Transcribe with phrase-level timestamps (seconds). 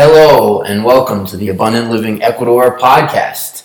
[0.00, 3.64] Hello, and welcome to the Abundant Living Ecuador podcast.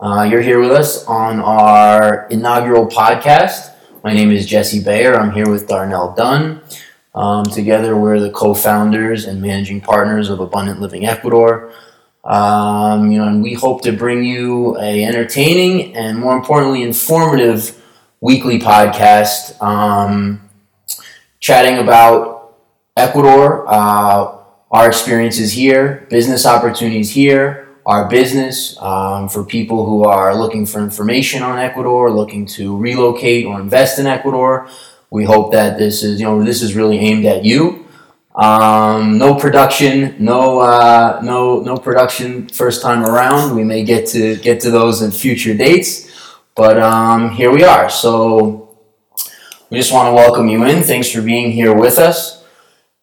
[0.00, 3.70] Uh, you're here with us on our inaugural podcast.
[4.02, 5.14] My name is Jesse Bayer.
[5.14, 6.62] I'm here with Darnell Dunn.
[7.14, 11.70] Um, together, we're the co founders and managing partners of Abundant Living Ecuador.
[12.24, 17.78] Um, you know, and we hope to bring you a entertaining and more importantly informative
[18.22, 20.48] weekly podcast, um,
[21.40, 22.56] chatting about
[22.96, 24.43] Ecuador, uh,
[24.74, 30.80] our experiences here, business opportunities here, our business um, for people who are looking for
[30.80, 34.68] information on Ecuador, looking to relocate or invest in Ecuador.
[35.10, 37.86] We hope that this is, you know, this is really aimed at you.
[38.34, 43.54] Um, no production, no uh, no no production first time around.
[43.54, 46.10] We may get to get to those in future dates,
[46.56, 47.88] but um, here we are.
[47.88, 48.76] So
[49.70, 50.82] we just want to welcome you in.
[50.82, 52.43] Thanks for being here with us.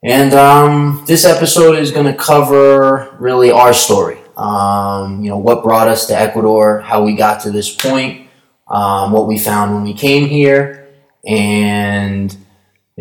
[0.03, 4.17] And um, this episode is going to cover really our story.
[4.35, 8.27] Um, you know what brought us to Ecuador, how we got to this point,
[8.67, 10.89] um, what we found when we came here,
[11.27, 12.35] and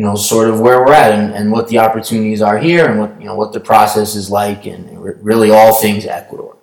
[0.01, 2.99] you know, sort of where we're at and, and what the opportunities are here and
[2.99, 6.57] what, you know, what the process is like and really all things Ecuador.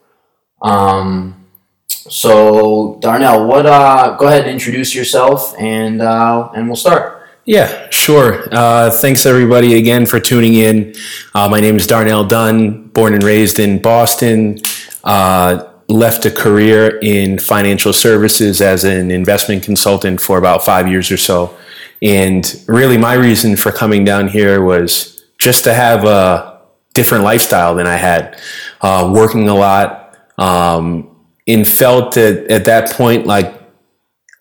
[0.61, 1.45] Um,
[1.87, 7.16] so Darnell, what, uh, go ahead and introduce yourself and, uh, and we'll start.
[7.47, 8.45] Yeah, sure.
[8.51, 10.93] Uh, thanks everybody again for tuning in.
[11.33, 14.57] Uh, my name is Darnell Dunn, born and raised in Boston.
[15.05, 21.09] Uh, left a career in financial services as an investment consultant for about five years
[21.09, 21.55] or so.
[22.01, 26.59] And really, my reason for coming down here was just to have a
[26.93, 28.41] different lifestyle than I had,
[28.81, 31.15] uh, working a lot, um,
[31.47, 33.56] and felt that at that point like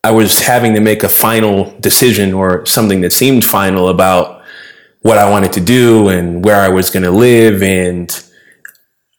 [0.06, 4.40] I was having to make a final decision or something that seemed final about
[5.00, 7.60] what I wanted to do and where I was going to live.
[7.60, 8.08] And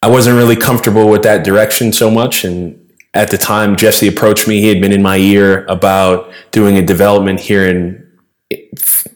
[0.01, 2.45] I wasn't really comfortable with that direction so much.
[2.45, 4.61] And at the time, Jesse approached me.
[4.61, 8.07] He had been in my ear about doing a development here in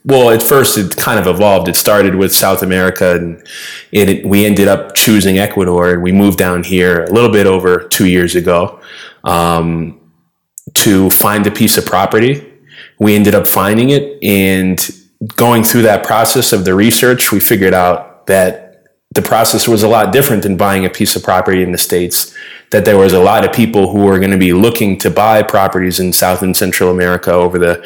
[0.04, 1.70] well, at first it kind of evolved.
[1.70, 3.42] It started with South America, and
[3.94, 7.88] it, we ended up choosing Ecuador, and we moved down here a little bit over
[7.88, 8.82] two years ago
[9.24, 10.01] um,
[10.74, 12.48] to find a piece of property.
[13.00, 14.80] We ended up finding it, and
[15.36, 19.88] going through that process of the research, we figured out that the process was a
[19.88, 22.34] lot different than buying a piece of property in the states
[22.72, 25.44] that there was a lot of people who were going to be looking to buy
[25.44, 27.86] properties in South and Central America over the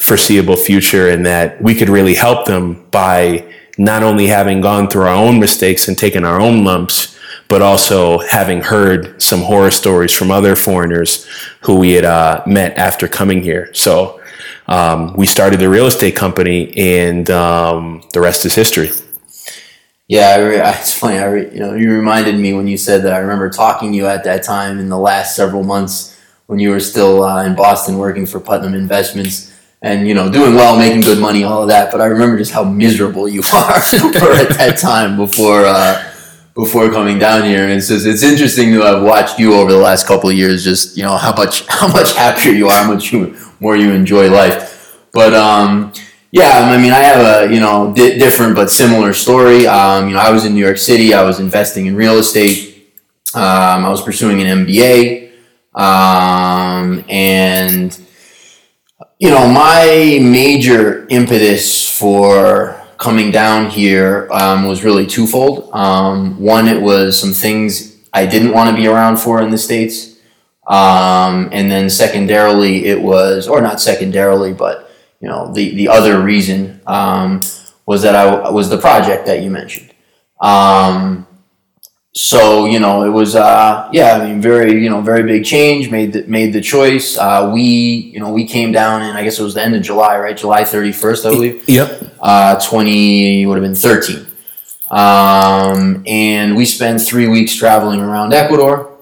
[0.00, 5.02] foreseeable future, and that we could really help them by not only having gone through
[5.02, 7.13] our own mistakes and taken our own lumps,
[7.48, 11.26] but also having heard some horror stories from other foreigners
[11.62, 13.72] who we had uh, met after coming here.
[13.74, 14.20] So
[14.66, 18.90] um, we started the real estate company, and um, the rest is history.
[20.08, 21.18] Yeah, I re- it's funny.
[21.18, 23.12] I re- you know you reminded me when you said that.
[23.12, 26.70] I remember talking to you at that time in the last several months when you
[26.70, 31.02] were still uh, in Boston working for Putnam Investments and you know doing well, making
[31.02, 31.92] good money, all of that.
[31.92, 36.13] But I remember just how miserable you are at that time before uh,
[36.54, 37.68] before coming down here.
[37.68, 40.64] And just, it's interesting to have watched you over the last couple of years.
[40.64, 43.92] Just you know how much how much happier you are, how much you, more you
[43.92, 44.98] enjoy life.
[45.12, 45.92] But um,
[46.30, 49.66] yeah, I mean, I have a you know di- different but similar story.
[49.66, 51.14] Um, you know, I was in New York City.
[51.14, 52.72] I was investing in real estate.
[53.34, 55.32] Um, I was pursuing an MBA,
[55.74, 57.98] um, and
[59.18, 62.73] you know, my major impetus for
[63.04, 65.68] coming down here um, was really twofold.
[65.74, 69.58] Um, one, it was some things I didn't want to be around for in the
[69.58, 70.16] states,
[70.66, 76.22] um, and then secondarily, it was, or not secondarily, but you know, the, the other
[76.22, 77.42] reason um,
[77.84, 79.92] was that I was the project that you mentioned.
[80.40, 81.26] Um,
[82.16, 85.90] so you know, it was uh, yeah, I mean, very you know, very big change.
[85.90, 87.18] Made the, made the choice.
[87.18, 89.82] Uh, we you know we came down and I guess it was the end of
[89.82, 90.36] July, right?
[90.36, 91.68] July thirty first, I believe.
[91.68, 92.16] Yep.
[92.20, 94.26] Uh, Twenty would have been thirteen.
[94.90, 98.92] Um, and we spent three weeks traveling around Ecuador.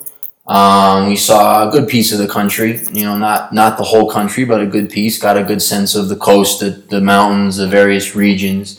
[0.47, 4.11] Um, we saw a good piece of the country, you know, not not the whole
[4.11, 5.19] country, but a good piece.
[5.19, 8.79] Got a good sense of the coast, the, the mountains, the various regions.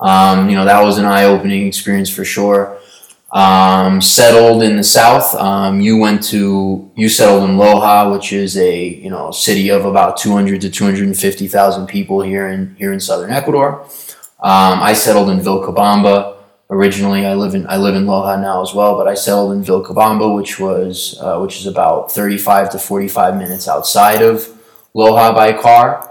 [0.00, 2.78] Um, you know, that was an eye opening experience for sure.
[3.32, 5.36] Um, settled in the south.
[5.36, 9.84] Um, you went to you settled in Loja, which is a you know city of
[9.84, 13.30] about two hundred to two hundred and fifty thousand people here in here in southern
[13.30, 13.82] Ecuador.
[14.42, 16.40] Um, I settled in Vilcabamba
[16.70, 19.62] originally I live in I live in Loja now as well, but I settled in
[19.62, 24.48] Vilcabamba, which was uh, which is about 35 to 45 minutes outside of
[24.94, 26.06] Loja by car.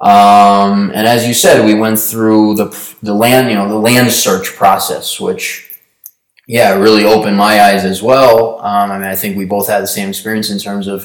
[0.00, 4.10] Um, and as you said, we went through the the land you know the land
[4.10, 5.69] search process, which
[6.50, 8.58] yeah, really opened my eyes as well.
[8.58, 11.04] Um, I mean, I think we both had the same experience in terms of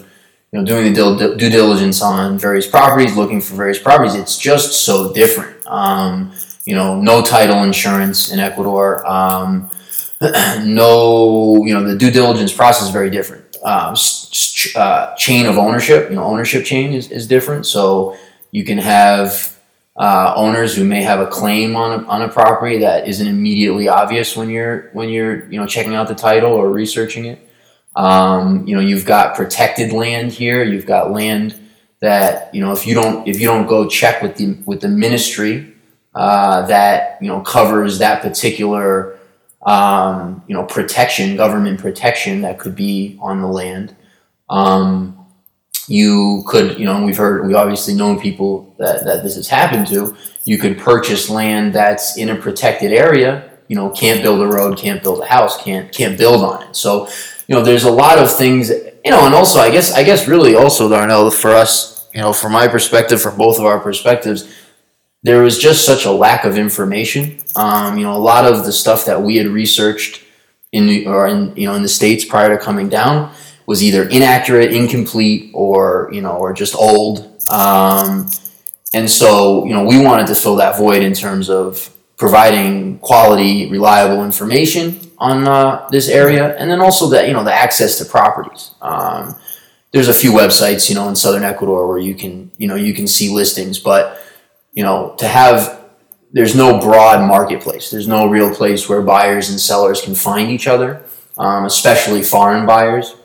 [0.52, 4.16] you know doing the due, diligence on various properties, looking for various properties.
[4.16, 5.64] It's just so different.
[5.68, 6.34] Um,
[6.66, 9.08] you know, no title insurance in Ecuador.
[9.08, 9.70] Um,
[10.64, 13.56] no, you know, the due diligence process is very different.
[13.64, 13.96] Uh,
[14.76, 17.68] uh, chain of ownership, you know, ownership chain is, is different.
[17.68, 18.18] So
[18.50, 19.55] you can have
[19.98, 23.88] uh, owners who may have a claim on a, on a property that isn't immediately
[23.88, 27.50] obvious when you're when you're you know checking out the title or researching it.
[27.96, 30.64] Um, you know, you've got protected land here.
[30.64, 31.56] You've got land
[32.02, 34.90] that you know if you don't if you don't go check with the with the
[34.90, 35.74] ministry
[36.14, 39.18] uh, that you know covers that particular
[39.66, 43.96] um, you know protection, government protection that could be on the land.
[44.50, 45.15] Um,
[45.88, 49.88] you could, you know, we've heard, we obviously known people that, that this has happened
[49.88, 50.16] to.
[50.44, 53.52] You could purchase land that's in a protected area.
[53.68, 56.76] You know, can't build a road, can't build a house, can't can't build on it.
[56.76, 57.08] So,
[57.48, 58.70] you know, there's a lot of things.
[58.70, 62.34] You know, and also, I guess, I guess, really, also, Darnell, for us, you know,
[62.34, 64.52] from my perspective, from both of our perspectives,
[65.24, 67.40] there was just such a lack of information.
[67.56, 70.24] Um, you know, a lot of the stuff that we had researched
[70.72, 73.34] in or in you know in the states prior to coming down
[73.66, 77.32] was either inaccurate, incomplete, or you know, or just old.
[77.50, 78.30] Um,
[78.94, 83.70] and so, you know, we wanted to fill that void in terms of providing quality,
[83.70, 88.06] reliable information on uh, this area, and then also that you know the access to
[88.06, 88.74] properties.
[88.82, 89.36] Um,
[89.92, 92.94] there's a few websites, you know, in southern Ecuador where you can, you know, you
[92.94, 94.22] can see listings, but
[94.74, 95.86] you know, to have
[96.34, 97.90] there's no broad marketplace.
[97.90, 101.04] There's no real place where buyers and sellers can find each other,
[101.38, 103.16] um, especially foreign buyers.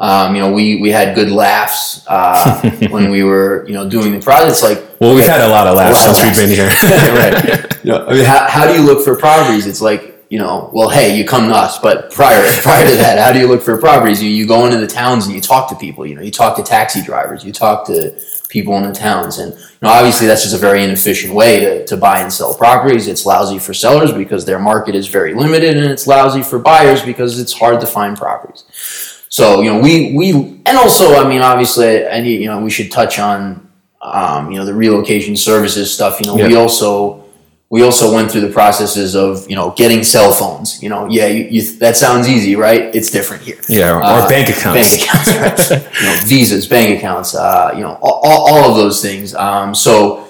[0.00, 4.12] Um, you know, we, we had good laughs uh, when we were, you know, doing
[4.12, 4.62] the projects.
[4.62, 6.68] Like, well, we've had a lot of laughs lot since we've been here.
[7.14, 7.64] right.
[7.84, 9.66] You know, I mean, how, how do you look for properties?
[9.66, 13.18] It's like, you know, well, hey, you come to us, but prior prior to that,
[13.18, 14.22] how do you look for properties?
[14.22, 16.04] You, you go into the towns and you talk to people.
[16.04, 19.38] You know, you talk to taxi drivers, you talk to people in the towns.
[19.38, 22.54] And you know, obviously, that's just a very inefficient way to, to buy and sell
[22.54, 23.06] properties.
[23.06, 27.02] It's lousy for sellers because their market is very limited, and it's lousy for buyers
[27.02, 28.64] because it's hard to find properties.
[29.28, 30.32] So you know, we we
[30.66, 33.68] and also, I mean, obviously, any you know, we should touch on
[34.00, 36.20] um, you know the relocation services stuff.
[36.20, 36.46] You know, yeah.
[36.46, 37.28] we also
[37.70, 40.82] we also went through the processes of you know getting cell phones.
[40.82, 42.94] You know, yeah, you, you, that sounds easy, right?
[42.94, 43.60] It's different here.
[43.68, 45.82] Yeah, or, uh, bank accounts, bank accounts, right?
[46.00, 49.34] you know, visas, bank accounts, uh, you know, all, all of those things.
[49.34, 50.26] Um, so,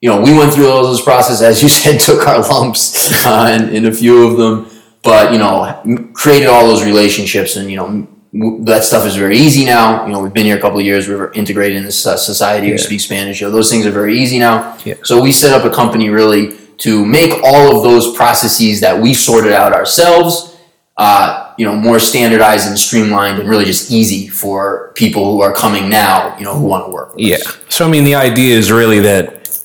[0.00, 3.58] you know, we went through all those processes, as you said, took our lumps uh,
[3.60, 4.70] in, in a few of them,
[5.02, 9.64] but you know, created all those relationships, and you know, that stuff is very easy
[9.64, 10.06] now.
[10.06, 11.08] You know, we've been here a couple of years.
[11.08, 12.68] We're integrated in this uh, society.
[12.68, 12.74] Yeah.
[12.74, 13.40] We speak Spanish.
[13.40, 14.78] You know, those things are very easy now.
[14.84, 14.94] Yeah.
[15.02, 19.14] So we set up a company really to make all of those processes that we
[19.14, 20.56] sorted out ourselves,
[20.96, 25.52] uh, you know, more standardized and streamlined and really just easy for people who are
[25.52, 27.12] coming now, you know, who want to work.
[27.16, 27.36] yeah.
[27.36, 27.58] Us.
[27.68, 29.60] So I mean, the idea is really that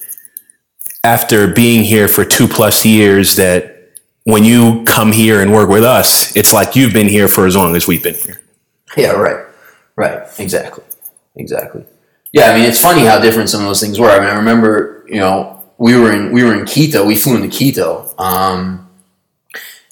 [1.04, 3.92] after being here for two plus years, that
[4.24, 7.56] when you come here and work with us, it's like you've been here for as
[7.56, 8.42] long as we've been here.
[8.98, 9.12] Yeah.
[9.12, 9.46] Right.
[9.96, 10.28] Right.
[10.40, 10.84] Exactly.
[11.36, 11.86] Exactly.
[12.32, 12.52] Yeah.
[12.52, 14.10] I mean, it's funny how different some of those things were.
[14.10, 17.06] I mean, I remember, you know, we were in we were in Quito.
[17.06, 18.90] We flew into Quito, um,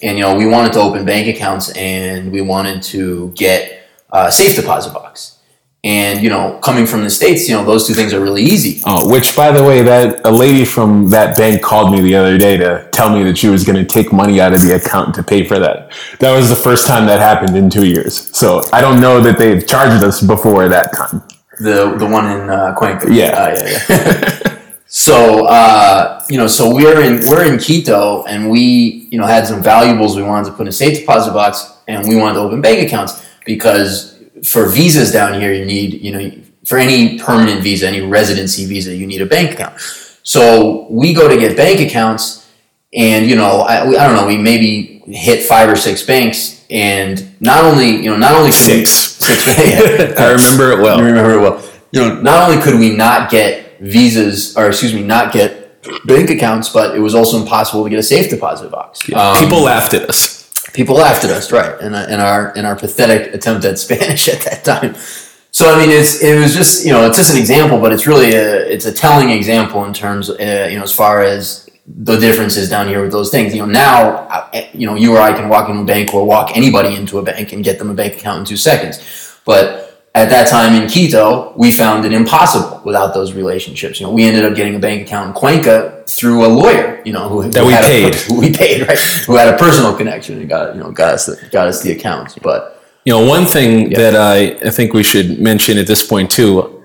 [0.02, 4.32] and you know we wanted to open bank accounts and we wanted to get a
[4.32, 5.33] safe deposit box.
[5.84, 8.80] And you know, coming from the states, you know those two things are really easy.
[8.86, 12.38] Oh, which by the way, that a lady from that bank called me the other
[12.38, 15.14] day to tell me that she was going to take money out of the account
[15.16, 15.92] to pay for that.
[16.20, 18.34] That was the first time that happened in two years.
[18.34, 21.22] So I don't know that they've charged us before that time.
[21.60, 23.12] The the one in uh, Cuenca.
[23.12, 24.50] Yeah, uh, yeah, yeah.
[24.86, 29.44] So uh, you know, so we're in we're in Quito, and we you know had
[29.44, 32.40] some valuables we wanted to put in a safe deposit box, and we wanted to
[32.40, 34.13] open bank accounts because
[34.44, 36.32] for visas down here, you need you know
[36.64, 39.78] for any permanent visa, any residency visa, you need a bank account.
[40.22, 42.48] So we go to get bank accounts,
[42.94, 47.40] and you know I, I don't know we maybe hit five or six banks, and
[47.40, 49.58] not only you know not only six we, six
[50.18, 50.98] I remember it well.
[50.98, 51.70] I remember it well.
[51.92, 55.64] You know, not only could we not get visas, or excuse me, not get
[56.06, 59.08] bank accounts, but it was also impossible to get a safe deposit box.
[59.08, 59.30] Yeah.
[59.30, 60.33] Um, people laughed at us.
[60.74, 61.80] People laughed at us, right?
[61.80, 64.94] In, in our in our pathetic attempt at Spanish at that time.
[65.50, 68.06] So I mean, it's it was just you know it's just an example, but it's
[68.06, 72.16] really a it's a telling example in terms uh, you know as far as the
[72.18, 73.54] differences down here with those things.
[73.54, 76.56] You know now you know you or I can walk into a bank or walk
[76.56, 78.98] anybody into a bank and get them a bank account in two seconds,
[79.44, 79.83] but
[80.16, 83.98] at that time in Quito, we found it impossible without those relationships.
[83.98, 87.02] You know, we ended up getting a bank account in Cuenca through a lawyer.
[87.04, 88.14] You know, who, That who we had a- paid.
[88.28, 88.98] who we paid, right?
[89.26, 91.92] Who had a personal connection and got you know got us the, got us the
[91.92, 92.36] accounts.
[92.38, 96.30] But You know, one thing that I, I think we should mention at this point
[96.30, 96.82] too,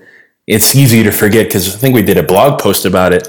[0.48, 3.28] it's easy to forget because I think we did a blog post about it.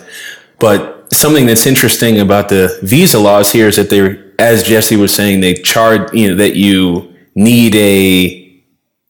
[0.60, 5.14] But something that's interesting about the visa laws here is that they, as Jesse was
[5.14, 8.41] saying, they charge you know that you need a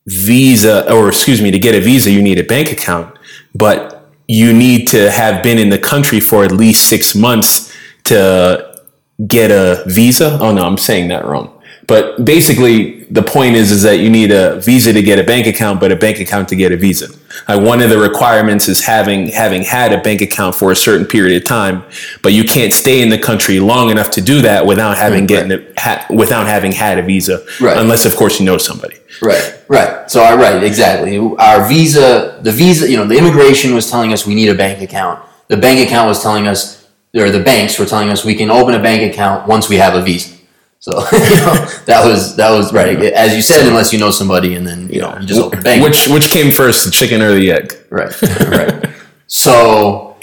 [0.07, 3.17] visa, or excuse me, to get a visa, you need a bank account,
[3.53, 8.67] but you need to have been in the country for at least six months to
[9.27, 10.37] get a visa.
[10.41, 11.60] Oh no, I'm saying that wrong.
[11.91, 15.45] But basically, the point is is that you need a visa to get a bank
[15.45, 17.07] account, but a bank account to get a visa.
[17.49, 21.05] Uh, one of the requirements is having having had a bank account for a certain
[21.05, 21.83] period of time,
[22.23, 25.27] but you can't stay in the country long enough to do that without having Right.
[25.27, 27.75] getting a, ha, without having had a visa, Right.
[27.75, 28.95] unless of course you know somebody.
[29.21, 30.09] Right, right.
[30.09, 31.17] So, uh, right, exactly.
[31.39, 34.81] Our visa, the visa, you know, the immigration was telling us we need a bank
[34.81, 35.19] account.
[35.49, 38.73] The bank account was telling us, or the banks were telling us we can open
[38.75, 40.29] a bank account once we have a visa.
[40.81, 41.53] So, you know,
[41.85, 42.97] that was that was right.
[42.97, 45.83] As you said, unless you know somebody, and then you know, you just open bank.
[45.83, 47.77] Which which came first, the chicken or the egg?
[47.91, 48.19] Right,
[48.49, 48.89] right.
[49.27, 50.17] So,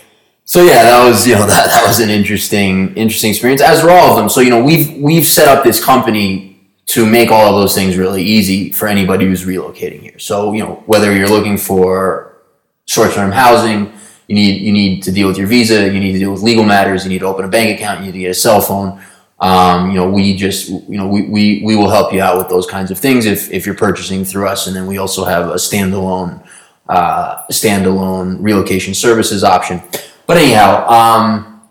[0.45, 3.63] so yeah, that was you know that, that was an interesting interesting experience.
[3.63, 4.29] As were all of them.
[4.29, 7.97] So you know we've we've set up this company to make all of those things
[7.97, 10.19] really easy for anybody who's relocating here.
[10.19, 12.43] So you know whether you're looking for
[12.87, 13.93] short term housing,
[14.27, 16.65] you need you need to deal with your visa, you need to deal with legal
[16.65, 19.01] matters, you need to open a bank account, you need to get a cell phone.
[19.41, 22.49] Um, you know, we just, you know, we, we, we will help you out with
[22.49, 24.67] those kinds of things if, if you're purchasing through us.
[24.67, 26.45] And then we also have a standalone,
[26.89, 29.81] uh, standalone relocation services option.
[30.27, 31.63] But anyhow, um,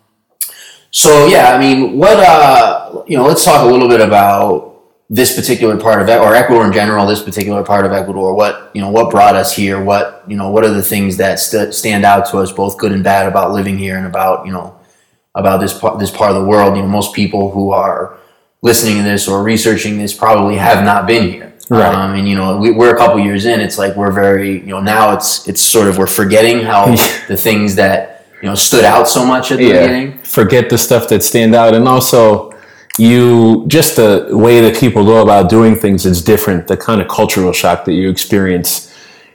[0.91, 4.67] so yeah, I mean, what, uh, you know, let's talk a little bit about
[5.09, 8.81] this particular part of or Ecuador in general, this particular part of Ecuador, what, you
[8.81, 12.03] know, what brought us here, what, you know, what are the things that st- stand
[12.03, 14.76] out to us, both good and bad about living here and about, you know,
[15.37, 16.75] about this part, this part of the world.
[16.75, 18.17] You know, most people who are
[18.61, 21.53] listening to this or researching this probably have not been here.
[21.69, 21.93] Right.
[21.93, 23.59] Um, and you know, we, we're a couple years in.
[23.59, 26.85] It's like we're very, you know, now it's it's sort of we're forgetting how
[27.27, 30.17] the things that you know stood out so much at the beginning.
[30.19, 32.57] Forget the stuff that stand out, and also
[32.97, 36.67] you just the way that people go about doing things is different.
[36.67, 38.93] The kind of cultural shock that you experience,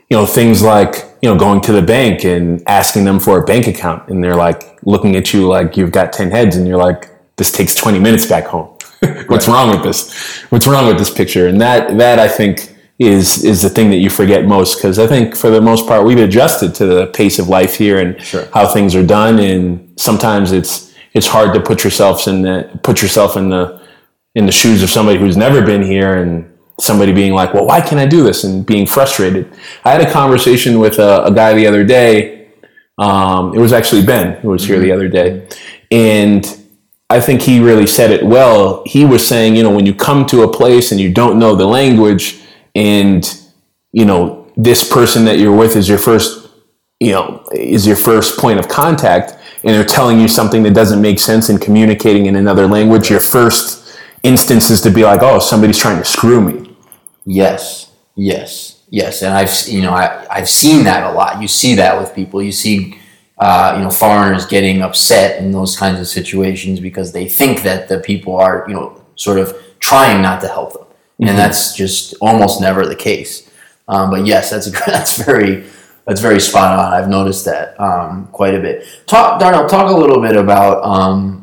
[0.09, 3.45] you know, things like you know going to the bank and asking them for a
[3.45, 6.77] bank account, and they're like looking at you like you've got ten heads, and you're
[6.77, 8.67] like, this takes twenty minutes back home.
[9.27, 10.13] What's wrong with this?
[10.49, 11.47] What's wrong with this picture?
[11.47, 15.07] And that that I think is is the thing that you forget most because I
[15.07, 18.45] think for the most part we've adjusted to the pace of life here and Sure.
[18.53, 23.01] how things are done, and sometimes it's it's hard to put yourself in the put
[23.01, 23.81] yourself in the
[24.35, 27.81] in the shoes of somebody who's never been here and somebody being like, well, why
[27.81, 28.43] can't I do this?
[28.43, 29.51] And being frustrated.
[29.83, 32.49] I had a conversation with a, a guy the other day.
[32.97, 35.47] Um, it was actually Ben who was here the other day.
[35.91, 36.45] And
[37.09, 38.83] I think he really said it well.
[38.85, 41.55] He was saying, you know, when you come to a place and you don't know
[41.55, 42.41] the language
[42.73, 43.23] and,
[43.91, 46.49] you know, this person that you're with is your first,
[46.99, 51.01] you know, is your first point of contact and they're telling you something that doesn't
[51.01, 53.82] make sense and communicating in another language, your first
[54.23, 56.75] instance is to be like, oh, somebody's trying to screw me.
[57.25, 61.41] Yes, yes, yes, and I've you know I I've seen that a lot.
[61.41, 62.41] You see that with people.
[62.41, 62.99] You see,
[63.37, 67.87] uh, you know, foreigners getting upset in those kinds of situations because they think that
[67.87, 70.85] the people are you know sort of trying not to help them,
[71.29, 73.49] and that's just almost never the case.
[73.87, 75.63] Um, but yes, that's a, that's very
[76.05, 76.93] that's very spot on.
[76.93, 78.85] I've noticed that um, quite a bit.
[79.07, 81.42] Talk, Darnell, talk a little bit about um,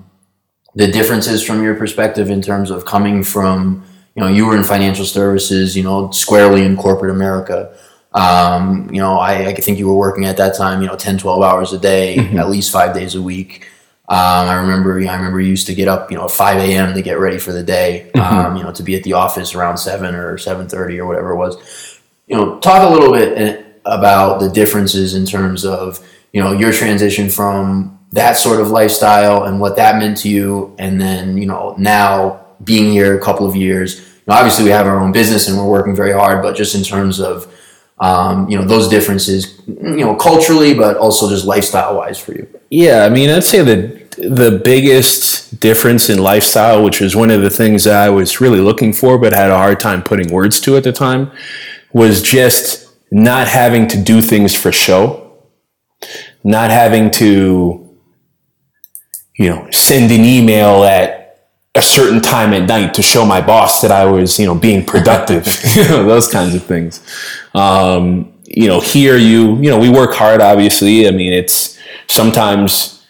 [0.75, 3.85] the differences from your perspective in terms of coming from
[4.15, 7.77] you know you were in financial services you know squarely in corporate america.
[8.13, 11.19] Um, you know I, I think you were working at that time you know 10
[11.19, 13.69] 12 hours a day at least five days a week.
[14.09, 16.95] Um, i remember i remember you used to get up you know at 5 a.m
[16.95, 19.79] to get ready for the day um, you know to be at the office around
[19.79, 22.01] 7 or 7.30 or whatever it was.
[22.27, 26.53] You know talk a little bit eh, about the differences in terms of you know
[26.53, 30.75] your transition from that sort of lifestyle and what that meant to you.
[30.79, 34.71] And then you know now being here a couple of years you know, obviously we
[34.71, 37.51] have our own business and we're working very hard but just in terms of
[38.01, 42.47] um, you know those differences you know culturally but also just lifestyle wise for you.
[42.71, 47.43] Yeah, I mean, I'd say that the biggest difference in lifestyle, which was one of
[47.43, 50.61] the things that I was really looking for, but had a hard time putting words
[50.61, 51.33] to at the time,
[51.93, 55.33] was just not having to do things for show,
[56.45, 57.90] not having to,
[59.41, 63.81] you know, send an email at a certain time at night to show my boss
[63.81, 67.01] that I was, you know, being productive, you know, those kinds of things.
[67.55, 71.09] Um, you know, here you, you know, we work hard, obviously.
[71.09, 73.07] I mean, it's sometimes,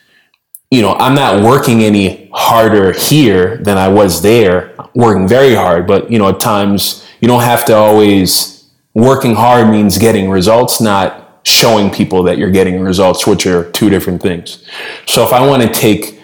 [0.70, 5.88] you know, I'm not working any harder here than I was there, working very hard,
[5.88, 10.80] but, you know, at times you don't have to always, working hard means getting results,
[10.80, 14.64] not showing people that you're getting results, which are two different things.
[15.06, 16.20] So if I want to take,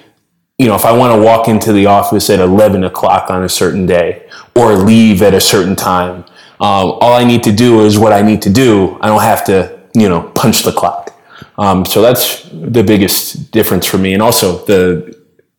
[0.59, 3.49] you know, if I want to walk into the office at 11 o'clock on a
[3.49, 6.25] certain day or leave at a certain time,
[6.61, 8.97] um, all I need to do is what I need to do.
[9.03, 11.13] I don't have to, you know, punch the clock.
[11.59, 14.15] Um, so that's the biggest difference for me.
[14.15, 15.15] And also the,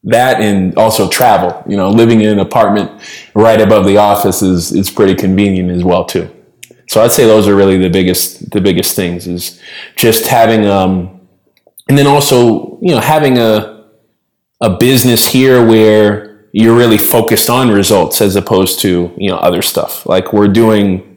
[0.06, 2.90] that and also travel, you know, living in an apartment
[3.36, 6.28] right above the office is, is pretty convenient as well too.
[6.88, 9.62] So I'd say those are really the biggest, the biggest things is
[9.96, 11.22] just having, um,
[11.88, 13.77] and then also, you know, having a,
[14.62, 19.62] a business here where you're really focused on results as opposed to you know other
[19.62, 20.06] stuff.
[20.06, 21.08] Like we're doing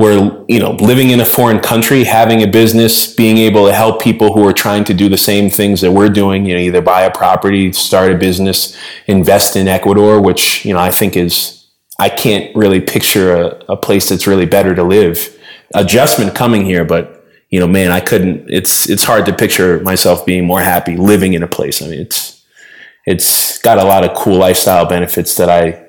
[0.00, 4.00] we're you know living in a foreign country having a business being able to help
[4.00, 6.80] people who are trying to do the same things that we're doing you know either
[6.80, 8.76] buy a property start a business
[9.08, 11.66] invest in ecuador which you know i think is
[11.98, 15.36] i can't really picture a, a place that's really better to live.
[15.74, 17.19] Adjustment coming here but
[17.50, 18.48] you know, man, I couldn't.
[18.48, 21.82] It's it's hard to picture myself being more happy living in a place.
[21.82, 22.44] I mean, it's
[23.06, 25.84] it's got a lot of cool lifestyle benefits that I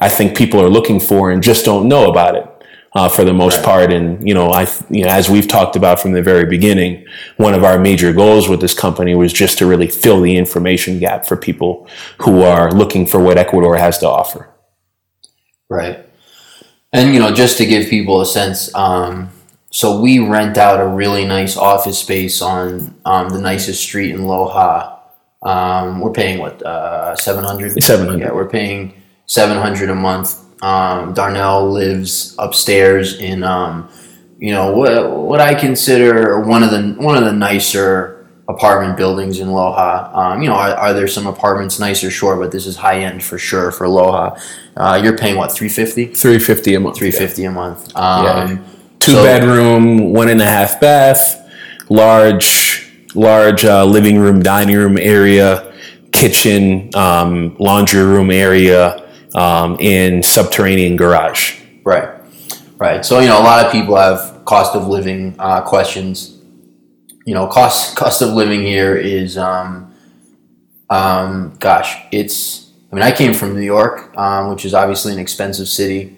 [0.00, 2.48] I think people are looking for and just don't know about it.
[2.94, 3.64] Uh, for the most right.
[3.64, 7.06] part, and you know, I, you know, as we've talked about from the very beginning,
[7.38, 10.98] one of our major goals with this company was just to really fill the information
[10.98, 11.88] gap for people
[12.18, 14.50] who are looking for what Ecuador has to offer.
[15.70, 16.06] Right,
[16.92, 19.30] and you know, just to give people a sense, um,
[19.72, 24.20] so we rent out a really nice office space on um, the nicest street in
[24.20, 24.98] Loja.
[25.42, 27.82] Um, we're paying what uh, seven hundred.
[27.82, 28.26] Seven hundred.
[28.26, 28.92] Yeah, we're paying
[29.24, 30.38] seven hundred a month.
[30.62, 33.88] Um, Darnell lives upstairs in um,
[34.38, 39.40] you know what what I consider one of the one of the nicer apartment buildings
[39.40, 40.14] in Loja.
[40.14, 42.10] Um, you know, are, are, there some apartments nicer?
[42.10, 44.38] Sure, but this is high end for sure for Loja.
[44.76, 46.12] Uh, you're paying what three fifty?
[46.12, 46.98] Three fifty a month.
[46.98, 47.48] Three fifty yeah.
[47.48, 47.96] a month.
[47.96, 48.58] Um, yeah
[49.02, 51.50] two so, bedroom, one and a half bath,
[51.88, 55.72] large, large uh, living room, dining room area,
[56.12, 61.60] kitchen, um, laundry room area, um, and subterranean garage.
[61.84, 62.08] Right,
[62.78, 63.04] right.
[63.04, 66.38] So you know, a lot of people have cost of living uh, questions.
[67.26, 69.94] You know, cost cost of living here is, um,
[70.90, 72.70] um, gosh, it's.
[72.90, 76.14] I mean, I came from New York, um, which is obviously an expensive city.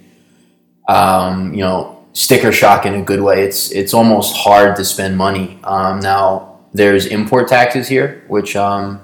[0.89, 3.43] Um, you know, sticker shock in a good way.
[3.43, 5.59] It's it's almost hard to spend money.
[5.65, 9.01] Um, now there's import taxes here, which um,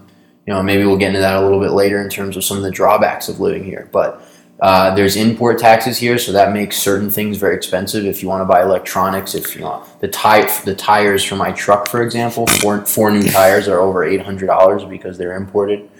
[0.46, 2.56] you know maybe we'll get into that a little bit later in terms of some
[2.56, 3.88] of the drawbacks of living here.
[3.92, 4.26] But
[4.60, 8.04] uh, there's import taxes here, so that makes certain things very expensive.
[8.04, 11.52] If you want to buy electronics, if you know the tire the tires for my
[11.52, 15.90] truck, for example, four four new tires are over eight hundred dollars because they're imported.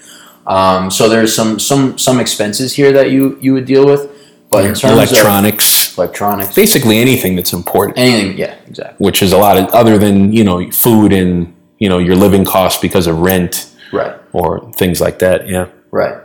[0.46, 4.16] Um, so there's some some some expenses here that you you would deal with.
[4.50, 7.98] But in terms electronics, of electronics, basically anything that's important.
[7.98, 9.04] Anything, yeah, exactly.
[9.04, 12.44] Which is a lot of other than you know food and you know your living
[12.44, 15.48] costs because of rent, right, or things like that.
[15.48, 16.20] Yeah, right.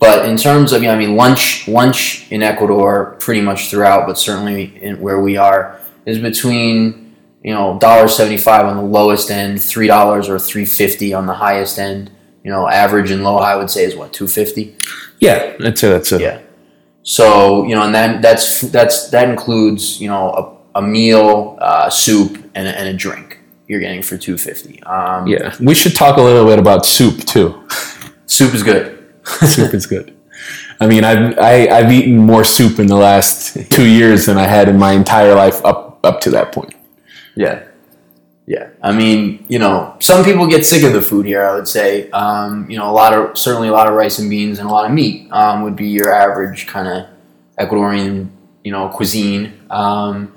[0.00, 4.06] But in terms of, you know, I mean, lunch lunch in Ecuador pretty much throughout,
[4.06, 8.82] but certainly in where we are is between you know dollar seventy five on the
[8.82, 12.10] lowest end, three dollars or three fifty on the highest end.
[12.44, 14.76] You know, average in low I would say is what two fifty.
[15.20, 16.40] Yeah, that's a that's a yeah
[17.08, 21.88] so you know, and then that's that's that includes you know a, a meal, uh,
[21.88, 23.38] soup, and, and a drink.
[23.66, 24.82] You're getting for two fifty.
[24.82, 27.66] Um, yeah, we should talk a little bit about soup too.
[28.26, 29.10] Soup is good.
[29.24, 30.14] soup is good.
[30.80, 34.26] I mean, I've I, have i have eaten more soup in the last two years
[34.26, 36.74] than I had in my entire life up up to that point.
[37.36, 37.62] Yeah,
[38.48, 41.44] yeah, I mean, you know, some people get sick of the food here.
[41.44, 44.30] I would say, um, you know, a lot of certainly a lot of rice and
[44.30, 47.10] beans and a lot of meat um, would be your average kind of
[47.60, 48.30] Ecuadorian,
[48.64, 49.52] you know, cuisine.
[49.68, 50.32] Um,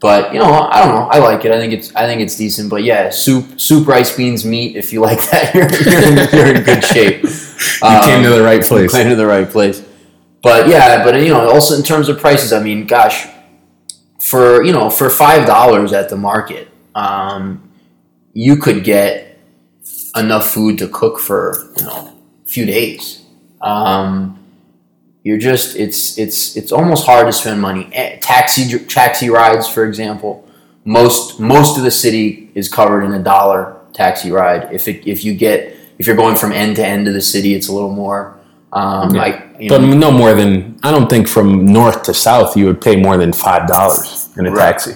[0.00, 1.08] but you know, I don't know.
[1.08, 1.50] I like it.
[1.50, 2.68] I think it's I think it's decent.
[2.68, 4.76] But yeah, soup, soup, rice, beans, meat.
[4.76, 7.22] If you like that, you're, you're, in, you're in, good shape.
[7.24, 8.92] you came to the right place.
[8.92, 9.82] You came to the right place.
[10.42, 13.26] But yeah, but you know, also in terms of prices, I mean, gosh,
[14.18, 17.70] for you know, for five dollars at the market um,
[18.32, 19.38] you could get
[20.16, 22.12] enough food to cook for you know
[22.44, 23.22] a few days.
[23.60, 24.38] Um,
[25.22, 27.88] you're just it's it's it's almost hard to spend money.
[27.92, 30.46] Eh, taxi taxi rides, for example,
[30.84, 34.72] most most of the city is covered in a dollar taxi ride.
[34.72, 37.54] If it, if you get if you're going from end to end of the city,
[37.54, 38.36] it's a little more.
[38.72, 39.22] Um, Yeah.
[39.22, 42.64] I, you But know, no more than I don't think from north to south you
[42.66, 44.58] would pay more than five dollars in a Right.
[44.72, 44.94] taxi.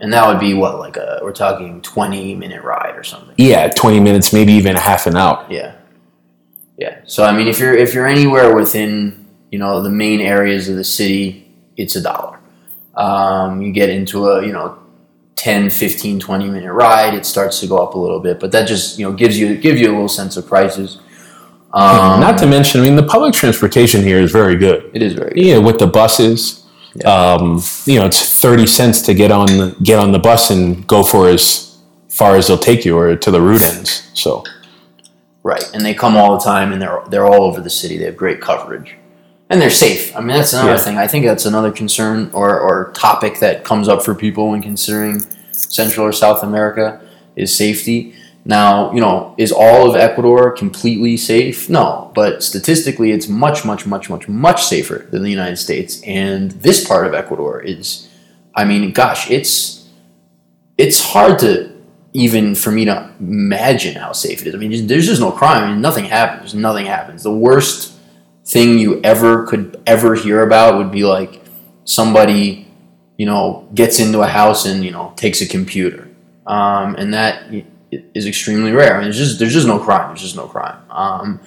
[0.00, 3.34] And that would be what, like a, we're talking 20 minute ride or something.
[3.36, 5.46] Yeah, twenty minutes, maybe even a half an hour.
[5.50, 5.76] Yeah.
[6.78, 7.00] Yeah.
[7.04, 10.76] So I mean if you're if you're anywhere within, you know, the main areas of
[10.76, 12.38] the city, it's a dollar.
[12.94, 14.78] Um, you get into a, you know,
[15.36, 18.66] 10, 15, 20 minute ride, it starts to go up a little bit, but that
[18.68, 20.98] just, you know, gives you gives you a little sense of prices.
[21.72, 24.90] Um, Not to mention, I mean, the public transportation here is very good.
[24.92, 25.44] it is very good.
[25.44, 26.59] Yeah, with the buses,
[27.04, 30.86] um, you know, it's thirty cents to get on the, get on the bus and
[30.86, 34.10] go for as far as they'll take you or to the route ends.
[34.14, 34.44] So
[35.42, 35.64] Right.
[35.72, 37.96] And they come all the time and they're they're all over the city.
[37.96, 38.94] They have great coverage.
[39.48, 40.14] And they're safe.
[40.16, 40.78] I mean that's another Yeah.
[40.78, 40.98] thing.
[40.98, 45.22] I think that's another concern or, or topic that comes up for people when considering
[45.52, 47.00] Central or South America
[47.36, 48.14] is safety.
[48.44, 51.68] Now, you know, is all of Ecuador completely safe?
[51.68, 56.02] No, but statistically, it's much, much, much, much, much safer than the United States.
[56.04, 58.08] And this part of Ecuador is,
[58.54, 59.88] I mean, gosh, it's
[60.78, 61.70] it's hard to
[62.12, 64.54] even for me to imagine how safe it is.
[64.54, 65.62] I mean, there's just no crime.
[65.62, 66.54] I mean, nothing happens.
[66.54, 67.22] Nothing happens.
[67.22, 67.94] The worst
[68.46, 71.42] thing you ever could ever hear about would be like
[71.84, 72.66] somebody,
[73.16, 76.08] you know, gets into a house and you know takes a computer,
[76.46, 77.52] um, and that
[77.90, 78.94] is extremely rare.
[78.94, 80.08] I mean, there's just there's just no crime.
[80.08, 80.78] There's just no crime.
[80.90, 81.40] Um,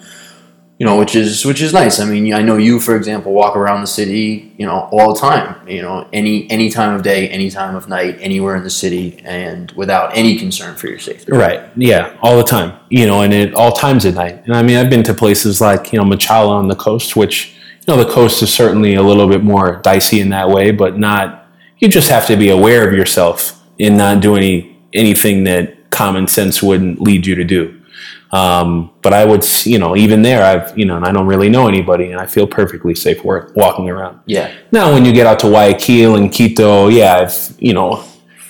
[0.78, 2.00] you know, which is which is nice.
[2.00, 5.20] I mean, I know you, for example, walk around the city, you know, all the
[5.20, 5.66] time.
[5.68, 9.22] You know, any any time of day, any time of night, anywhere in the city,
[9.24, 11.30] and without any concern for your safety.
[11.30, 11.70] Right.
[11.76, 12.16] Yeah.
[12.22, 12.78] All the time.
[12.90, 14.42] You know, and at all times at night.
[14.46, 17.54] And I mean, I've been to places like you know Machala on the coast, which
[17.86, 20.98] you know the coast is certainly a little bit more dicey in that way, but
[20.98, 21.46] not.
[21.78, 26.26] You just have to be aware of yourself and not do any anything that common
[26.26, 27.80] sense wouldn't lead you to do.
[28.32, 31.48] Um, but I would, you know, even there, I've, you know, and I don't really
[31.48, 34.20] know anybody, and I feel perfectly safe walking around.
[34.26, 38.04] Yeah, Now, when you get out to Guayaquil and Quito, yeah, I've you know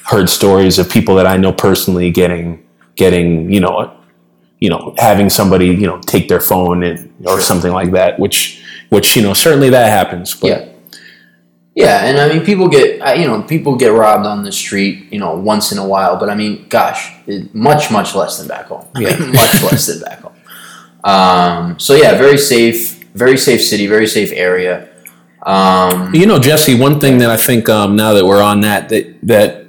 [0.07, 3.95] heard stories of people that I know personally getting getting you know
[4.61, 8.63] you know having somebody you know take their phone and or something like that, which
[8.89, 10.35] which you know certainly that happens.
[10.35, 10.69] But yeah,
[11.75, 12.07] yeah.
[12.07, 15.35] And I mean, people get you know people get robbed on the street, you know,
[15.35, 16.17] once in a while.
[16.17, 18.87] But I mean, gosh, it, much much less than back home.
[18.95, 20.35] I mean, much less than back home.
[21.05, 24.89] Um, so yeah, very safe, very safe city, very safe area.
[25.45, 28.89] Um, You know, Jesse, one thing that I think um, now that we're on that
[28.89, 29.67] that that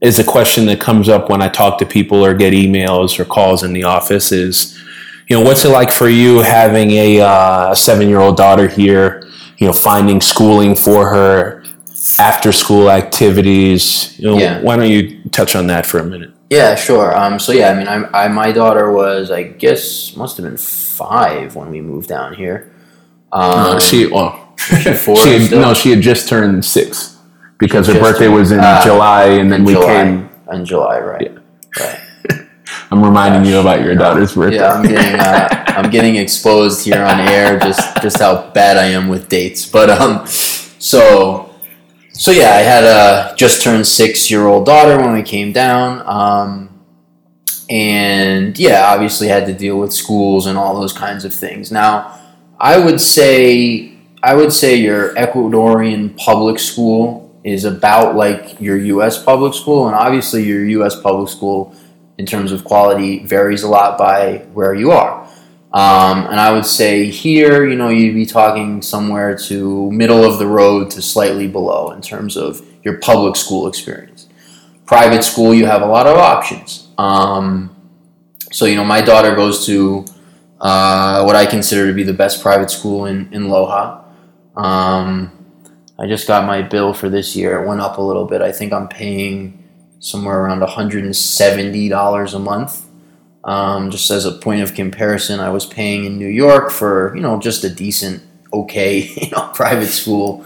[0.00, 3.24] is a question that comes up when I talk to people or get emails or
[3.24, 4.78] calls in the office is,
[5.28, 9.26] you know, what's it like for you having a uh, seven year old daughter here?
[9.58, 11.62] You know, finding schooling for her,
[12.18, 14.14] after school activities.
[14.18, 14.60] You know, Yeah.
[14.60, 16.30] why don't you touch on that for a minute?
[16.50, 17.16] Yeah, sure.
[17.16, 20.56] Um, so yeah, I mean, I, I my daughter was, I guess, must have been
[20.58, 22.70] five when we moved down here.
[23.32, 23.42] Um,
[23.76, 27.16] Uh, she well, four she had, no, she had just turned six
[27.58, 30.28] because her birthday turned- was in ah, July, and then we July, came.
[30.52, 31.32] in July, right?
[31.32, 31.84] Yeah.
[31.84, 31.98] Right.
[32.94, 34.58] I'm reminding you about your daughter's birthday.
[34.58, 38.84] Yeah, I'm getting uh, I'm getting exposed here on air just just how bad I
[38.84, 39.66] am with dates.
[39.68, 41.52] But um, so
[42.12, 46.06] so yeah, I had a just turned six year old daughter when we came down.
[46.06, 46.70] Um,
[47.68, 51.72] and yeah, obviously had to deal with schools and all those kinds of things.
[51.72, 52.20] Now,
[52.60, 59.20] I would say I would say your Ecuadorian public school is about like your U.S.
[59.20, 60.94] public school, and obviously your U.S.
[61.00, 61.74] public school,
[62.18, 65.24] in terms of quality, varies a lot by where you are.
[65.72, 70.38] Um, and I would say here, you know, you'd be talking somewhere to middle of
[70.38, 74.28] the road to slightly below in terms of your public school experience.
[74.86, 76.88] Private school, you have a lot of options.
[76.96, 77.74] Um,
[78.52, 80.04] so, you know, my daughter goes to
[80.60, 84.04] uh, what I consider to be the best private school in, in Loja.
[84.54, 85.32] Um,
[85.98, 87.60] I just got my bill for this year.
[87.60, 88.42] It went up a little bit.
[88.42, 89.63] I think I'm paying
[90.04, 92.86] somewhere around $170 a month.
[93.42, 97.22] Um, just as a point of comparison, I was paying in New York for, you
[97.22, 100.44] know, just a decent, okay, you know, private school,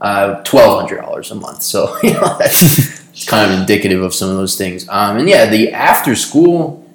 [0.00, 1.62] uh, $1,200 a month.
[1.62, 4.86] So, you know, that's kind of indicative of some of those things.
[4.88, 6.86] Um, and yeah, the after school,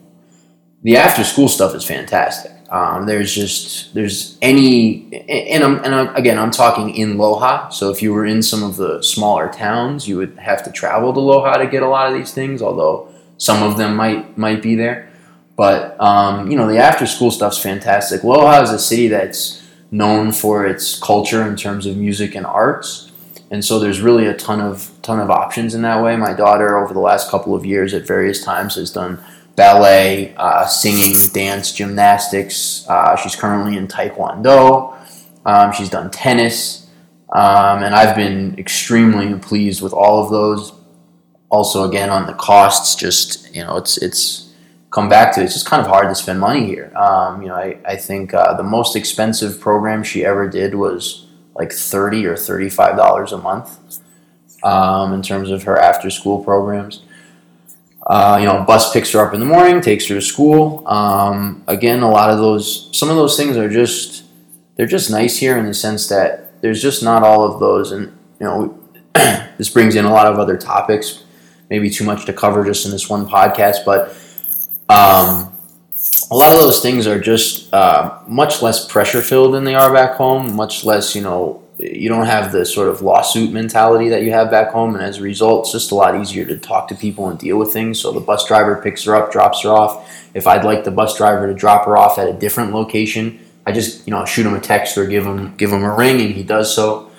[0.84, 2.53] the after school stuff is fantastic.
[2.74, 7.72] Um, there's just there's any and I'm and I'm, again I'm talking in Loja.
[7.72, 11.14] So if you were in some of the smaller towns, you would have to travel
[11.14, 12.64] to Loja to get a lot of these things.
[12.64, 15.08] Although some of them might might be there,
[15.56, 18.22] but um, you know the after school stuff's fantastic.
[18.22, 23.12] Loja is a city that's known for its culture in terms of music and arts,
[23.52, 26.16] and so there's really a ton of ton of options in that way.
[26.16, 29.24] My daughter over the last couple of years at various times has done
[29.56, 32.86] ballet, uh, singing, dance, gymnastics.
[32.88, 34.98] Uh, she's currently in Taekwondo.
[35.46, 36.89] Um, she's done tennis.
[37.32, 40.74] Um, and I've been extremely pleased with all of those.
[41.50, 44.54] Also, again, on the costs, just, you know, it's, it's,
[44.94, 45.46] come back to it.
[45.46, 46.96] it's just kind of hard to spend money here.
[46.96, 51.26] Um, you know, I, I think uh, the most expensive program she ever did was
[51.56, 54.00] like thirty or thirty five dollars a month
[54.63, 57.02] um, in terms of her after school programs.
[58.06, 60.86] Uh, you know, bus picks her up in the morning, takes her to school.
[60.88, 64.26] Um, again, a lot of those, some of those things are just,
[64.76, 68.08] they're just nice here in the sense that there's just not all of those, and
[68.39, 68.80] you know,
[69.58, 71.24] this brings in a lot of other topics.
[71.70, 74.10] Maybe too much to cover just in this one podcast, but
[74.89, 75.54] um,
[76.30, 79.94] a lot of those things are just uh, much less pressure filled than they are
[79.94, 80.56] back home.
[80.56, 84.52] Much less, you know, you don't have the sort of lawsuit mentality that you have
[84.52, 87.30] back home, and as a result, it's just a lot easier to talk to people
[87.30, 88.00] and deal with things.
[88.00, 90.10] So the bus driver picks her up, drops her off.
[90.34, 93.72] If I'd like the bus driver to drop her off at a different location, I
[93.72, 96.32] just you know shoot him a text or give him give him a ring, and
[96.32, 97.10] he does so.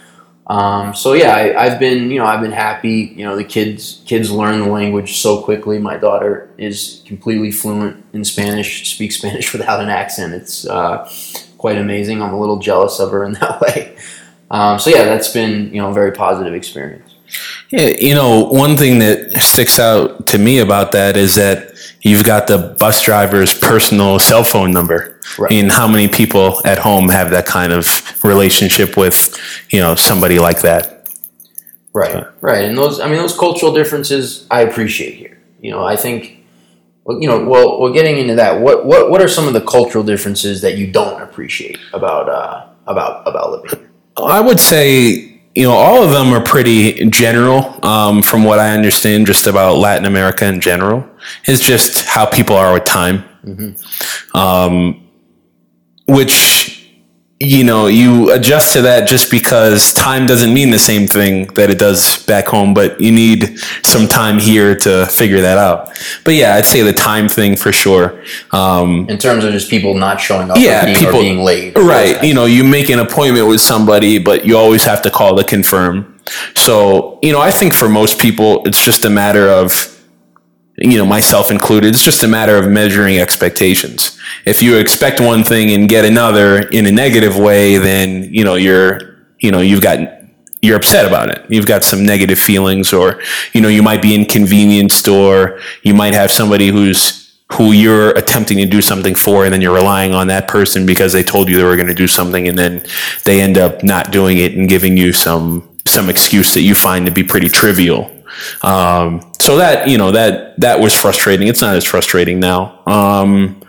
[0.47, 3.15] Um, so yeah, I, have been you know I've been happy.
[3.17, 5.79] You know the kids kids learn the language so quickly.
[5.79, 10.35] My daughter is completely fluent in Spanish, speaks Spanish without an accent.
[10.35, 11.11] It's uh,
[11.57, 12.21] quite amazing.
[12.21, 13.97] I'm a little jealous of her in that way.
[14.51, 17.15] Um, so yeah, that's been you know a very positive experience.
[17.71, 22.23] Yeah, you know one thing that sticks out to me about that is that you've
[22.23, 25.19] got the bus driver's personal cell phone number.
[25.39, 25.53] Right.
[25.53, 29.37] And how many people at home have that kind of relationship with,
[29.71, 31.09] you know, somebody like that?
[31.93, 32.65] Right, right.
[32.67, 35.41] And those, I mean, those cultural differences I appreciate here.
[35.61, 36.45] You know, I think,
[37.09, 38.61] you know, well, we're getting into that.
[38.61, 42.67] What, what, what are some of the cultural differences that you don't appreciate about, uh,
[42.87, 43.84] about, about living here?
[44.17, 48.75] I would say you know, all of them are pretty general um, from what I
[48.75, 51.09] understand just about Latin America in general.
[51.45, 53.25] It's just how people are with time.
[53.45, 54.37] Mm-hmm.
[54.37, 55.09] Um,
[56.07, 56.54] which
[57.41, 61.69] you know you adjust to that just because time doesn't mean the same thing that
[61.69, 65.89] it does back home but you need some time here to figure that out.
[66.25, 68.23] But yeah i'd say the time thing for sure.
[68.53, 71.77] Um, in terms of just people not showing up yeah being, people being late.
[71.77, 75.37] Right you know you make an appointment with somebody but you always have to call
[75.37, 76.19] to confirm.
[76.55, 79.94] So you know i think for most people it's just a matter of
[80.77, 84.19] you know, myself included, it's just a matter of measuring expectations.
[84.45, 88.57] If you expect one thing and get another in a negative way, then, you know,
[88.57, 89.99] you're, you know, you've got,
[90.63, 91.45] you're upset about it.
[91.49, 96.15] You've got some negative feelings or, you know, you might be inconvenienced or you might
[96.15, 100.27] have somebody who's, who you're attempting to do something for and then you're relying on
[100.27, 102.85] that person because they told you they were going to do something and then
[103.25, 107.07] they end up not doing it and giving you some, some excuse that you find
[107.07, 108.11] to be pretty trivial
[108.63, 111.49] um, so that you know that that was frustrating.
[111.49, 112.83] It's not as frustrating now.
[112.87, 113.61] Um,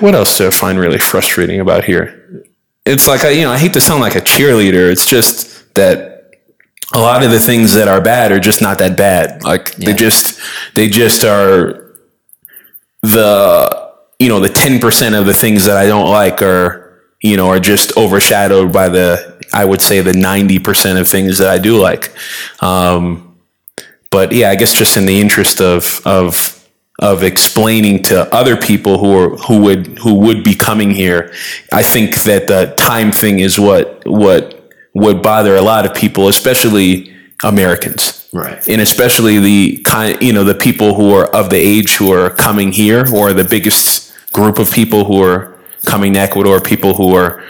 [0.00, 2.44] what else do I find really frustrating about here?
[2.84, 4.90] It's like I, you know, I hate to sound like a cheerleader.
[4.90, 6.32] It's just that
[6.92, 9.42] a lot of the things that are bad are just not that bad.
[9.44, 9.86] Like yeah.
[9.86, 10.40] they just
[10.74, 11.96] they just are
[13.02, 17.36] the you know the ten percent of the things that I don't like are you
[17.36, 21.58] know are just overshadowed by the I would say the 90% of things that I
[21.58, 22.12] do like.
[22.60, 23.23] Um,
[24.14, 26.64] but yeah, I guess just in the interest of, of,
[27.00, 31.32] of explaining to other people who are, who would, who would be coming here,
[31.72, 36.28] I think that the time thing is what, what would bother a lot of people,
[36.28, 38.28] especially Americans.
[38.32, 38.68] Right.
[38.68, 42.30] And especially the kind, you know, the people who are of the age who are
[42.30, 47.16] coming here, or the biggest group of people who are coming to Ecuador, people who
[47.16, 47.42] are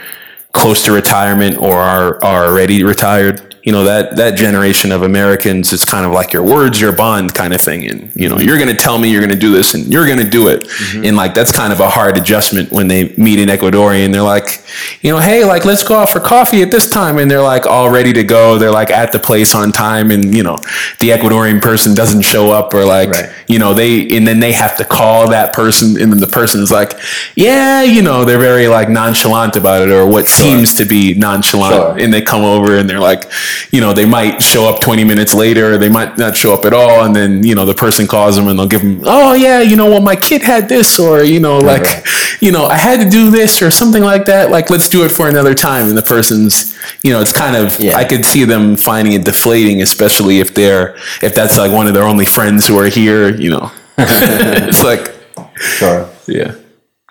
[0.53, 5.73] close to retirement or are, are already retired you know that that generation of Americans
[5.73, 8.59] is kind of like your words your bond kind of thing and you know you're
[8.59, 10.61] going to tell me you're going to do this and you're going to do it
[10.65, 11.03] mm-hmm.
[11.03, 14.63] and like that's kind of a hard adjustment when they meet an Ecuadorian they're like
[15.01, 17.65] you know hey like let's go out for coffee at this time and they're like
[17.65, 20.57] all ready to go they're like at the place on time and you know
[20.99, 23.33] the Ecuadorian person doesn't show up or like right.
[23.47, 26.71] you know they and then they have to call that person and then the person's
[26.71, 26.93] like
[27.35, 30.45] yeah you know they're very like nonchalant about it or what sure.
[30.45, 31.97] seems to be nonchalant sure.
[31.97, 33.25] and they come over and they're like
[33.71, 36.73] you know, they might show up 20 minutes later, they might not show up at
[36.73, 37.05] all.
[37.05, 39.75] And then, you know, the person calls them and they'll give them, oh, yeah, you
[39.75, 42.41] know, well, my kid had this, or, you know, like, right.
[42.41, 44.51] you know, I had to do this or something like that.
[44.51, 45.87] Like, let's do it for another time.
[45.87, 47.97] And the person's, you know, it's kind of, yeah.
[47.97, 51.93] I could see them finding it deflating, especially if they're, if that's like one of
[51.93, 53.71] their only friends who are here, you know.
[53.97, 55.15] it's like,
[55.55, 56.09] sure.
[56.27, 56.55] Yeah.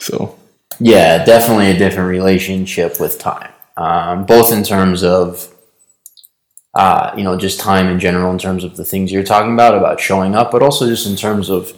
[0.01, 0.39] So,
[0.81, 5.54] yeah, definitely a different relationship with time, um, both in terms of
[6.75, 9.77] uh, you know, just time in general in terms of the things you're talking about,
[9.77, 11.73] about showing up, but also just in terms of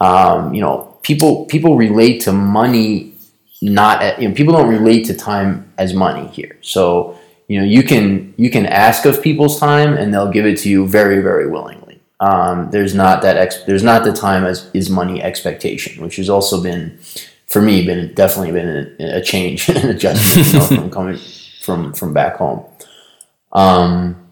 [0.00, 3.14] um, you know, people people relate to money
[3.62, 6.58] not at, you know, people don't relate to time as money here.
[6.60, 10.58] So you know, you can you can ask of people's time, and they'll give it
[10.58, 12.00] to you very very willingly.
[12.20, 16.30] Um, there's not that ex- there's not the time as is money expectation, which has
[16.30, 16.98] also been
[17.46, 21.18] for me been definitely been a, a change and adjustment you know, from coming
[21.60, 22.64] from from back home.
[23.52, 24.28] Um,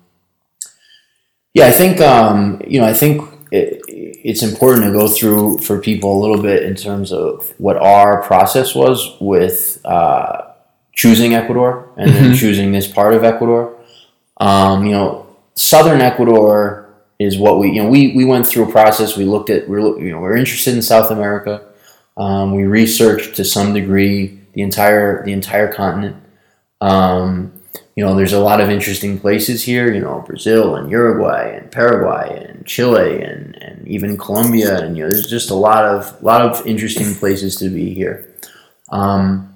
[1.55, 5.81] yeah, I think um, you know I think it, it's important to go through for
[5.81, 10.53] people a little bit in terms of what our process was with uh,
[10.93, 13.77] choosing Ecuador and then choosing this part of Ecuador.
[14.39, 18.73] Um, you know, southern Ecuador is what we you know we, we went through a
[18.73, 19.17] process.
[19.17, 21.67] We looked at we're you know we're interested in South America.
[22.17, 26.17] Um, we researched to some degree the entire the entire continent.
[26.81, 27.60] Um,
[27.97, 29.93] you know, there's a lot of interesting places here.
[29.93, 34.79] You know, Brazil and Uruguay and Paraguay and Chile and, and even Colombia.
[34.79, 38.33] And you know, there's just a lot of lot of interesting places to be here.
[38.91, 39.55] Um,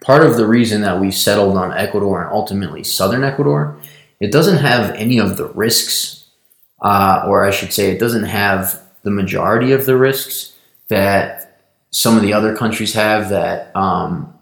[0.00, 3.78] part of the reason that we settled on Ecuador and ultimately southern Ecuador,
[4.20, 6.26] it doesn't have any of the risks,
[6.80, 10.52] uh, or I should say, it doesn't have the majority of the risks
[10.88, 14.34] that some of the other countries have that um,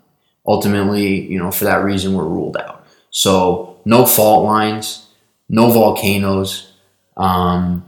[0.46, 2.71] ultimately, you know, for that reason were ruled out.
[3.12, 5.06] So no fault lines,
[5.48, 6.72] no volcanoes,
[7.16, 7.84] um,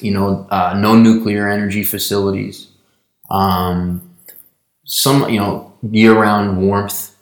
[0.00, 2.68] you know, uh, no nuclear energy facilities,
[3.30, 4.16] um,
[4.84, 7.14] some you know year-round warmth,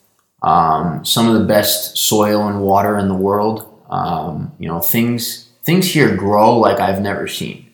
[0.43, 3.73] um, some of the best soil and water in the world.
[3.91, 7.69] Um, you know, things things here grow like I've never seen.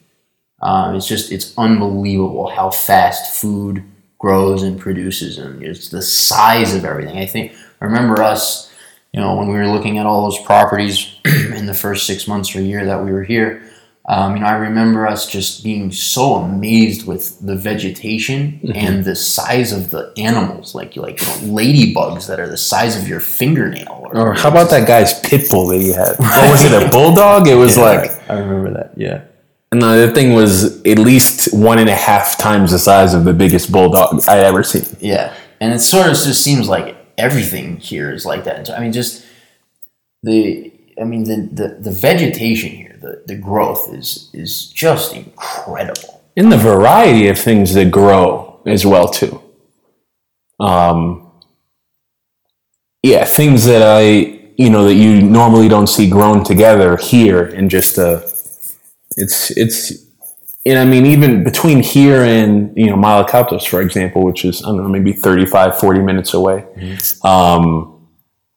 [0.62, 3.85] Um, it's just it's unbelievable how fast food
[4.19, 7.19] grows and produces, and it's the size of everything.
[7.19, 8.72] I think I remember us
[9.12, 12.55] you know, when we were looking at all those properties in the first six months
[12.57, 13.62] or year that we were here,
[14.07, 18.72] um, you know, I remember us just being so amazed with the vegetation mm-hmm.
[18.75, 22.96] and the size of the animals, like like you know, ladybugs that are the size
[23.01, 24.09] of your fingernail.
[24.12, 26.16] Or, or how about that guy's pit bull that he had?
[26.18, 26.83] What was it?
[26.83, 27.46] A bulldog?
[27.46, 28.92] It was yeah, like I remember that.
[28.96, 29.25] Yeah.
[29.70, 33.33] And the thing was at least one and a half times the size of the
[33.33, 34.85] biggest bulldog I ever seen.
[35.01, 38.70] Yeah, and it sort of just seems like everything here is like that.
[38.70, 39.25] I mean, just
[40.22, 46.22] the I mean the the, the vegetation here, the, the growth is is just incredible.
[46.37, 49.42] In the variety of things that grow as well too.
[50.59, 51.31] Um,
[53.03, 57.68] yeah, things that I you know that you normally don't see grown together here in
[57.68, 58.22] just a
[59.16, 60.02] it's it's
[60.64, 64.66] and I mean, even between here and, you know, Malacatos, for example, which is, I
[64.66, 67.27] don't know, maybe 35, 40 minutes away, mm-hmm.
[67.27, 68.09] um,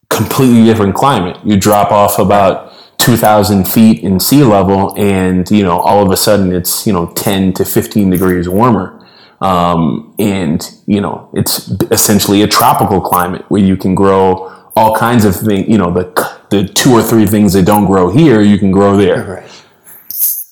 [0.09, 1.37] completely different climate.
[1.43, 6.17] You drop off about 2,000 feet in sea level, and, you know, all of a
[6.17, 9.03] sudden it's, you know, 10 to 15 degrees warmer.
[9.41, 15.25] Um, and, you know, it's essentially a tropical climate where you can grow all kinds
[15.25, 16.03] of things, you know, the,
[16.51, 19.23] the two or three things that don't grow here, you can grow there.
[19.23, 19.63] Right.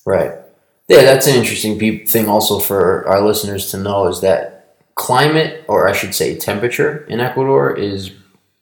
[0.05, 0.42] Right.
[0.87, 5.63] Yeah, that's an interesting pe- thing also for our listeners to know is that climate,
[5.67, 8.11] or I should say temperature in Ecuador, is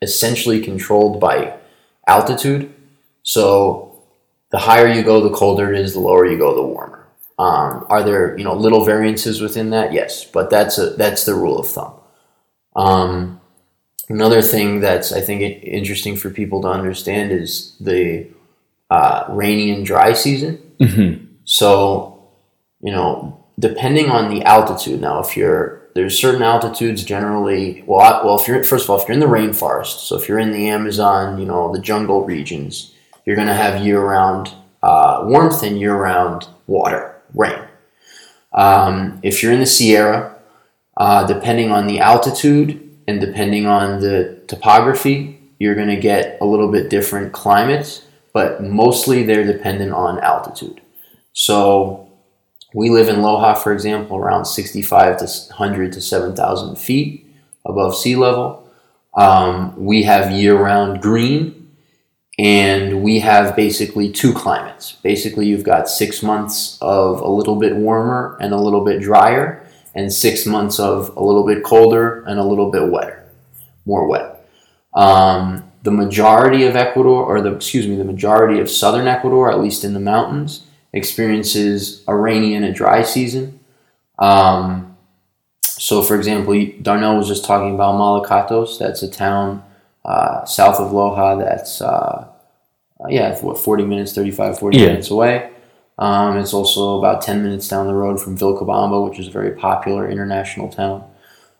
[0.01, 1.57] essentially controlled by
[2.07, 2.73] altitude.
[3.23, 4.03] So
[4.51, 7.07] the higher you go, the colder it is, the lower you go, the warmer.
[7.39, 9.93] Um, are there you know little variances within that?
[9.93, 11.93] Yes, but that's a that's the rule of thumb.
[12.75, 13.41] Um,
[14.10, 18.27] another thing that's I think interesting for people to understand is the
[18.91, 20.62] uh, rainy and dry season.
[20.79, 21.25] Mm-hmm.
[21.45, 22.11] So
[22.82, 25.02] you know, depending on the altitude.
[25.02, 27.84] Now, if you're there's certain altitudes generally.
[27.86, 30.28] Well, I, well, if you're first of all, if you're in the rainforest, so if
[30.28, 32.94] you're in the Amazon, you know, the jungle regions,
[33.26, 37.60] you're going to have year-round uh, warmth and year-round water, rain.
[38.54, 40.38] Um, if you're in the Sierra,
[40.98, 46.46] uh, depending on the altitude and depending on the topography, you're going to get a
[46.46, 50.82] little bit different climates, but mostly they're dependent on altitude.
[51.34, 52.11] So
[52.73, 57.27] we live in Loja, for example, around 65 to 100 to 7,000 feet
[57.65, 58.69] above sea level.
[59.13, 61.75] Um, we have year round green,
[62.39, 64.93] and we have basically two climates.
[64.93, 69.67] Basically, you've got six months of a little bit warmer and a little bit drier,
[69.93, 73.26] and six months of a little bit colder and a little bit wetter,
[73.86, 74.47] more wet.
[74.93, 79.59] Um, the majority of Ecuador, or the excuse me, the majority of southern Ecuador, at
[79.59, 83.60] least in the mountains, experiences a rainy and a dry season.
[84.20, 84.98] Um,
[85.64, 88.78] so, for example, Darnell was just talking about Malacatos.
[88.78, 89.64] That's a town
[90.06, 92.28] uh, south of Loja that's, uh,
[93.10, 94.86] yeah, what, 40 minutes, 35, 40 yeah.
[94.88, 95.50] minutes away.
[95.98, 99.52] Um, it's also about 10 minutes down the road from Vilcabamba, which is a very
[99.52, 101.04] popular international town.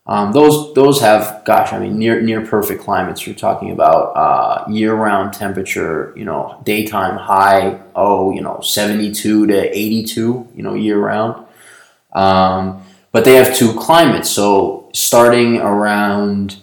[0.08, 3.26] Um, those those have, gosh, I mean, near near perfect climates.
[3.26, 9.48] You're talking about uh, year round temperature, you know, daytime high, oh, you know, 72
[9.48, 11.46] to 82, you know, year round.
[12.14, 14.30] Um, but they have two climates.
[14.30, 16.58] So starting around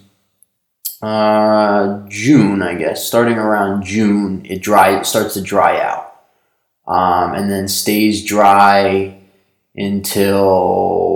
[1.00, 6.22] uh, June, I guess, starting around June, it dry starts to dry out,
[6.88, 9.16] um, and then stays dry
[9.76, 11.07] until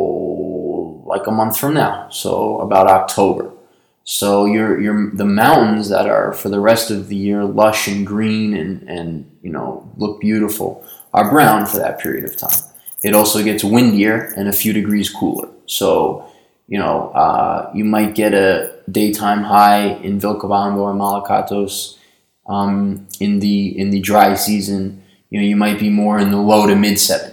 [1.13, 2.09] like a month from now.
[2.11, 3.53] So about October.
[4.05, 8.07] So your your the mountains that are for the rest of the year lush and
[8.07, 10.85] green and and you know look beautiful
[11.15, 12.63] are brown for that period of time.
[13.05, 15.49] It also gets windier and a few degrees cooler.
[15.67, 16.29] So
[16.73, 21.99] you know, uh, you might get a daytime high in Vilcabamba or Malacatos
[22.47, 25.03] um, in the in the dry season.
[25.29, 27.32] You know, you might be more in the low to mid 70s,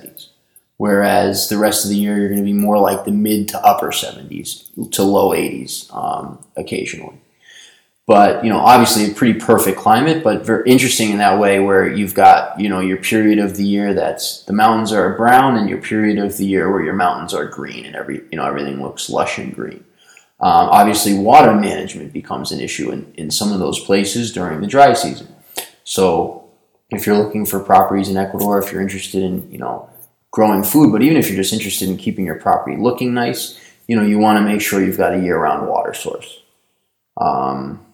[0.79, 3.59] whereas the rest of the year you're going to be more like the mid to
[3.65, 7.17] upper 70s to low 80s um, occasionally.
[8.07, 11.85] But you know obviously a pretty perfect climate but very interesting in that way where
[11.87, 15.69] you've got you know your period of the year that's the mountains are brown and
[15.69, 18.81] your period of the year where your mountains are green and every you know everything
[18.81, 19.83] looks lush and green.
[20.39, 24.67] Um, obviously water management becomes an issue in, in some of those places during the
[24.67, 25.27] dry season.
[25.83, 26.49] So
[26.89, 29.89] if you're looking for properties in ecuador if you're interested in you know
[30.31, 33.95] growing food but even if you're just interested in keeping your property looking nice you
[33.95, 36.41] know you want to make sure you've got a year-round water source
[37.19, 37.85] um,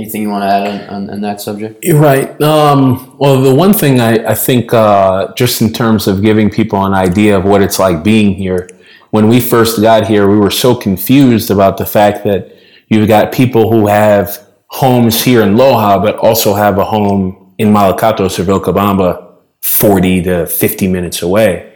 [0.00, 1.84] Anything you want to add on, on, on that subject?
[1.84, 2.40] You're right.
[2.40, 6.84] Um, well, the one thing I, I think, uh, just in terms of giving people
[6.86, 8.68] an idea of what it's like being here,
[9.10, 12.56] when we first got here, we were so confused about the fact that
[12.88, 17.68] you've got people who have homes here in Loja, but also have a home in
[17.68, 19.29] Malacatos or Vilcabamba,
[19.62, 21.72] 40 to 50 minutes away.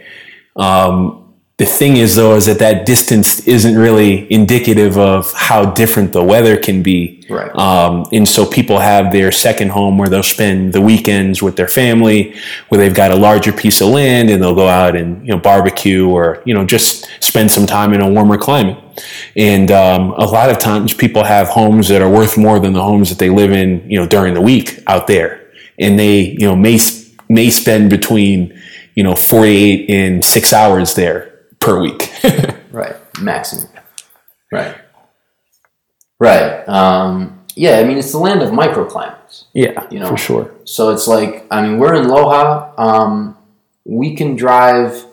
[0.57, 1.24] Um,
[1.57, 6.22] the thing is though is that that distance isn't really indicative of how different the
[6.22, 7.24] weather can be.
[7.30, 7.55] Right.
[7.55, 11.68] Um, and so people have their second home where they'll spend the weekends with their
[11.68, 12.35] family
[12.70, 15.39] where they've got a larger piece of land and they'll go out and you know
[15.39, 18.78] barbecue or you know just spend some time in a warmer climate.
[19.37, 22.82] And um, a lot of times people have homes that are worth more than the
[22.82, 25.53] homes that they live in you know during the week out there.
[25.78, 26.78] And they you know may
[27.28, 28.60] may spend between
[28.94, 32.12] you know 48 and six hours there per week.
[32.72, 33.68] right, maximum.
[34.52, 34.76] Right.
[36.18, 36.68] Right.
[36.68, 39.44] Um, yeah, I mean it's the land of microclimates.
[39.52, 40.54] Yeah, you know, for sure.
[40.64, 42.78] So it's like I mean we're in Loja.
[42.78, 43.36] Um,
[43.84, 45.04] we can drive,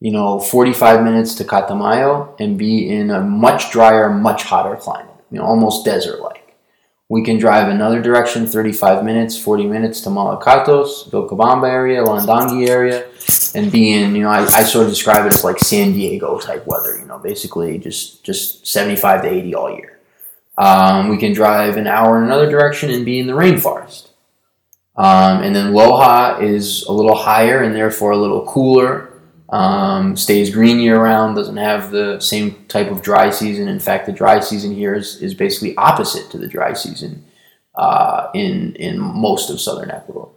[0.00, 5.14] you know, forty-five minutes to Catamayo and be in a much drier, much hotter climate.
[5.30, 6.43] You know, almost desert-like.
[7.10, 13.06] We can drive another direction, 35 minutes, 40 minutes to Malacatos, Vilcabamba area, Landangui area,
[13.54, 16.38] and be in, you know, I, I sort of describe it as like San Diego
[16.38, 19.98] type weather, you know, basically just, just 75 to 80 all year.
[20.56, 24.08] Um, we can drive an hour in another direction and be in the rainforest.
[24.96, 29.13] Um, and then Loja is a little higher and therefore a little cooler
[29.50, 33.68] um, stays green year round, doesn't have the same type of dry season.
[33.68, 37.24] In fact, the dry season here is, is basically opposite to the dry season
[37.74, 40.30] uh, in, in most of southern Ecuador.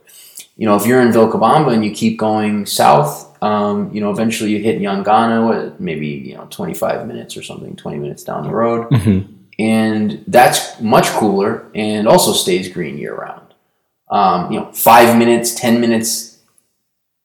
[0.57, 4.51] You know, if you're in Vilcabamba and you keep going south, um, you know, eventually
[4.51, 8.89] you hit Yangana, maybe, you know, 25 minutes or something, 20 minutes down the road.
[8.89, 9.33] Mm-hmm.
[9.59, 13.53] And that's much cooler and also stays green year round.
[14.09, 16.36] Um, you know, five minutes, 10 minutes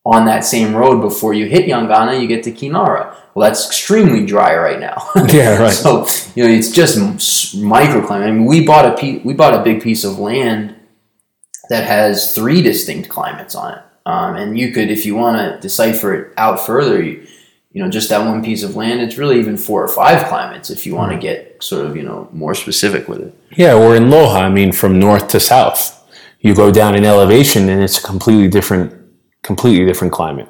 [0.04, 3.14] on that same road before you hit Yangana, you get to Quinara.
[3.34, 5.08] Well, that's extremely dry right now.
[5.28, 5.72] yeah, right.
[5.72, 8.26] So you know, it's just microclimate.
[8.26, 10.74] I mean, we bought a pe- we bought a big piece of land
[11.68, 15.60] that has three distinct climates on it, um, and you could, if you want to
[15.60, 17.26] decipher it out further, you,
[17.70, 20.68] you know, just that one piece of land, it's really even four or five climates
[20.68, 23.34] if you want to get sort of you know more specific with it.
[23.56, 24.42] Yeah, we're in Loja.
[24.42, 26.04] I mean, from north to south,
[26.40, 29.01] you go down in elevation, and it's a completely different
[29.42, 30.48] completely different climate.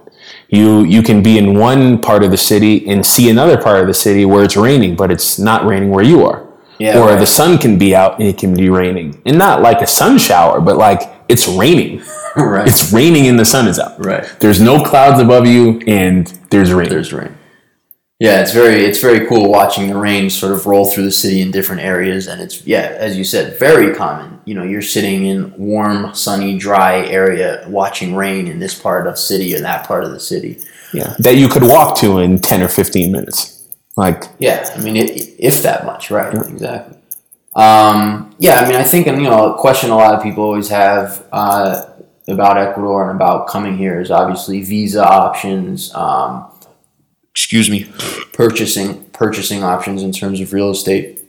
[0.48, 3.86] You you can be in one part of the city and see another part of
[3.86, 6.46] the city where it's raining, but it's not raining where you are.
[6.78, 7.18] Yeah, or right.
[7.18, 10.18] the sun can be out and it can be raining, and not like a sun
[10.18, 12.02] shower, but like it's raining.
[12.36, 12.66] right.
[12.66, 14.04] It's raining and the sun is out.
[14.04, 14.24] Right.
[14.40, 16.88] There's no clouds above you, and there's rain.
[16.88, 17.36] There's rain.
[18.18, 21.40] Yeah, it's very it's very cool watching the rain sort of roll through the city
[21.40, 24.31] in different areas, and it's yeah, as you said, very common.
[24.44, 29.18] You know, you're sitting in warm, sunny, dry area watching rain in this part of
[29.18, 30.60] city or that part of the city.
[30.92, 33.68] Yeah, that you could walk to in ten or fifteen minutes.
[33.96, 36.34] Like yeah, I mean, it, if that much, right?
[36.34, 36.52] Yeah.
[36.52, 36.98] Exactly.
[37.54, 40.68] Um, yeah, I mean, I think you know, a question a lot of people always
[40.68, 41.26] have.
[41.30, 41.88] Uh,
[42.28, 45.94] about Ecuador and about coming here is obviously visa options.
[45.94, 46.50] Um,
[47.30, 47.90] excuse me,
[48.32, 51.20] purchasing purchasing options in terms of real estate.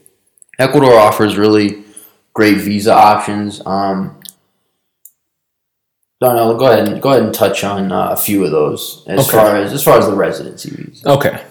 [0.59, 1.82] Ecuador offers really
[2.34, 3.61] great visa options.
[3.65, 4.19] Um,
[6.21, 9.27] Darnell, go ahead and go ahead and touch on uh, a few of those as
[9.27, 9.38] Okay.
[9.38, 11.09] far as as far as the residency visa.
[11.09, 11.43] Okay.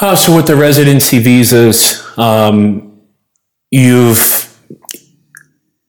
[0.00, 3.00] Uh, so with the residency visas, um,
[3.70, 4.46] you've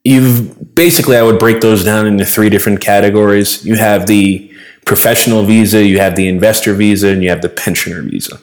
[0.03, 3.65] you've basically I would break those down into three different categories.
[3.65, 4.51] You have the
[4.85, 8.39] professional visa, you have the investor visa, and you have the pensioner visa.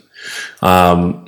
[0.62, 1.27] Um,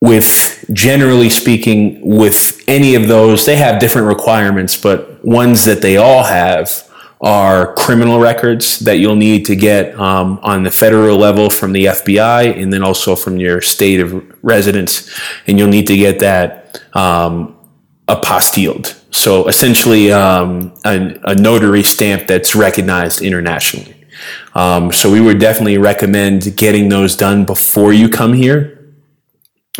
[0.00, 5.96] with generally speaking, with any of those, they have different requirements, but ones that they
[5.96, 6.84] all have
[7.20, 11.86] are criminal records that you'll need to get um, on the federal level from the
[11.86, 15.12] FBI and then also from your state of residence.
[15.48, 17.56] And you'll need to get that um,
[18.06, 18.94] apostilled.
[19.10, 23.96] So essentially, um, a, a notary stamp that's recognized internationally.
[24.54, 28.77] Um, so we would definitely recommend getting those done before you come here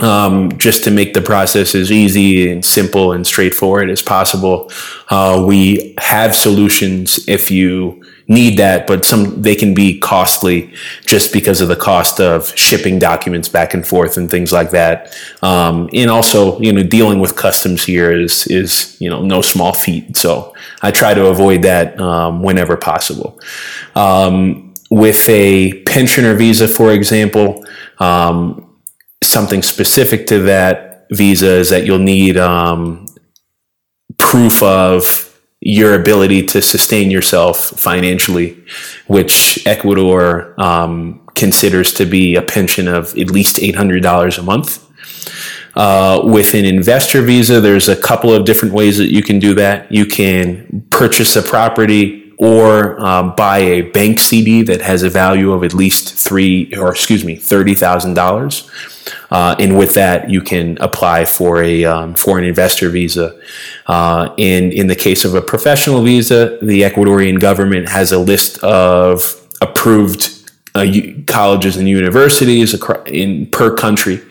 [0.01, 4.71] um, just to make the process as easy and simple and straightforward as possible.
[5.09, 10.73] Uh, we have solutions if you need that, but some they can be costly
[11.07, 15.17] just because of the cost of shipping documents back and forth and things like that.
[15.43, 19.73] Um, and also, you know, dealing with customs here is is you know no small
[19.73, 20.17] feat.
[20.17, 23.41] So I try to avoid that um, whenever possible.
[23.95, 27.65] Um, with a pensioner visa, for example.
[29.23, 33.07] Something specific to that visa is that you'll need um,
[34.19, 35.25] proof of
[35.61, 38.63] your ability to sustain yourself financially,
[39.07, 44.85] which Ecuador um, considers to be a pension of at least $800 a month.
[45.75, 49.55] Uh, with an investor visa, there's a couple of different ways that you can do
[49.55, 49.91] that.
[49.93, 55.53] You can purchase a property or um, buy a bank CD that has a value
[55.53, 58.71] of at least three, or excuse me, thirty thousand dollars.
[59.31, 63.39] Uh, and with that, you can apply for a um, for an investor visa.
[63.87, 68.59] Uh, and in the case of a professional visa, the Ecuadorian government has a list
[68.63, 70.39] of approved
[70.75, 70.87] uh,
[71.27, 72.75] colleges and universities
[73.07, 74.23] in per country.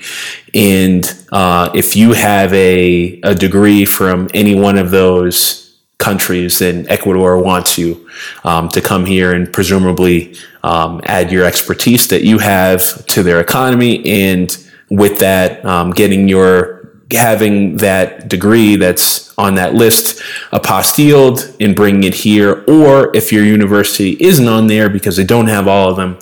[0.54, 5.67] And uh, if you have a, a degree from any one of those
[5.98, 8.08] countries, then Ecuador wants you
[8.44, 13.40] um, to come here and presumably um, add your expertise that you have to their
[13.40, 14.06] economy.
[14.06, 14.56] And
[14.90, 16.78] with that, um, getting your
[17.12, 20.22] having that degree that's on that list
[20.52, 25.48] apostilled and bringing it here, or if your university isn't on there because they don't
[25.48, 26.18] have all of them,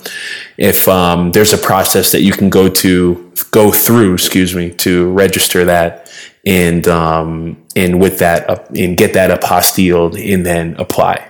[0.58, 5.10] if um, there's a process that you can go to go through, excuse me, to
[5.12, 6.10] register that
[6.46, 11.28] and um, and with that up and get that apostilled and then apply.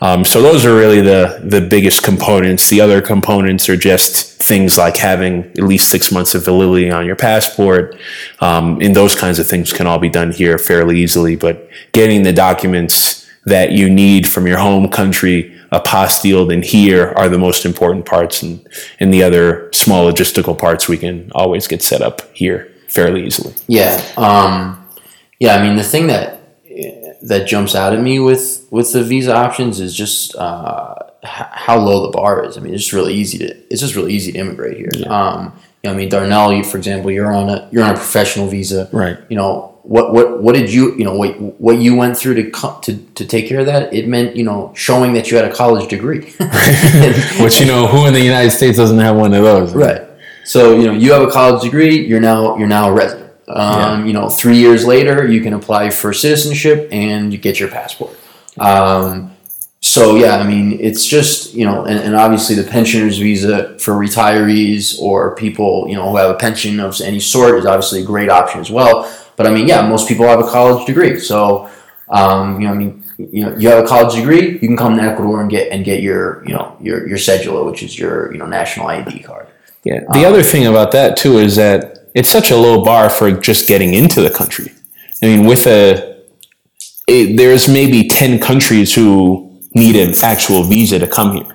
[0.00, 2.70] Um, so those are really the the biggest components.
[2.70, 7.04] The other components are just things like having at least six months of validity on
[7.04, 7.96] your passport,
[8.40, 11.36] um, and those kinds of things can all be done here fairly easily.
[11.36, 17.28] But getting the documents that you need from your home country apostilled and here are
[17.28, 18.66] the most important parts, and
[19.00, 23.54] and the other small logistical parts we can always get set up here fairly easily.
[23.66, 24.86] Yeah, um,
[25.38, 25.54] yeah.
[25.56, 26.38] I mean, the thing that
[27.22, 31.78] that jumps out at me with with the visa options is just uh, h- how
[31.78, 32.56] low the bar is.
[32.56, 34.90] I mean, it's just really easy to it's just really easy to immigrate here.
[35.10, 37.94] Um, you know, I mean, Darnell, you, for example, you're on a you're on a
[37.94, 38.88] professional visa.
[38.92, 39.18] Right.
[39.28, 42.50] You know, what what what did you you know what what you went through to
[42.50, 43.92] co- to to take care of that?
[43.92, 46.20] It meant you know showing that you had a college degree.
[47.40, 49.74] Which you know, who in the United States doesn't have one of those?
[49.74, 50.02] Right.
[50.48, 52.06] So you know you have a college degree.
[52.06, 53.32] You're now you're now a resident.
[53.48, 57.68] Um, You know, three years later, you can apply for citizenship and you get your
[57.68, 58.14] passport.
[58.58, 59.32] Um,
[59.80, 63.92] so yeah, I mean, it's just you know, and, and obviously the pensioners visa for
[63.92, 68.06] retirees or people you know who have a pension of any sort is obviously a
[68.06, 68.94] great option as well.
[69.36, 71.70] But I mean, yeah, most people have a college degree, so
[72.08, 74.96] um, you know, I mean, you know, you have a college degree, you can come
[74.96, 78.32] to Ecuador and get and get your you know your your cedula, which is your
[78.32, 79.46] you know national ID card.
[79.84, 80.00] Yeah.
[80.12, 83.68] The other thing about that too is that it's such a low bar for just
[83.68, 84.72] getting into the country.
[85.22, 86.16] I mean, with a,
[87.06, 91.54] it, there's maybe ten countries who need an actual visa to come here.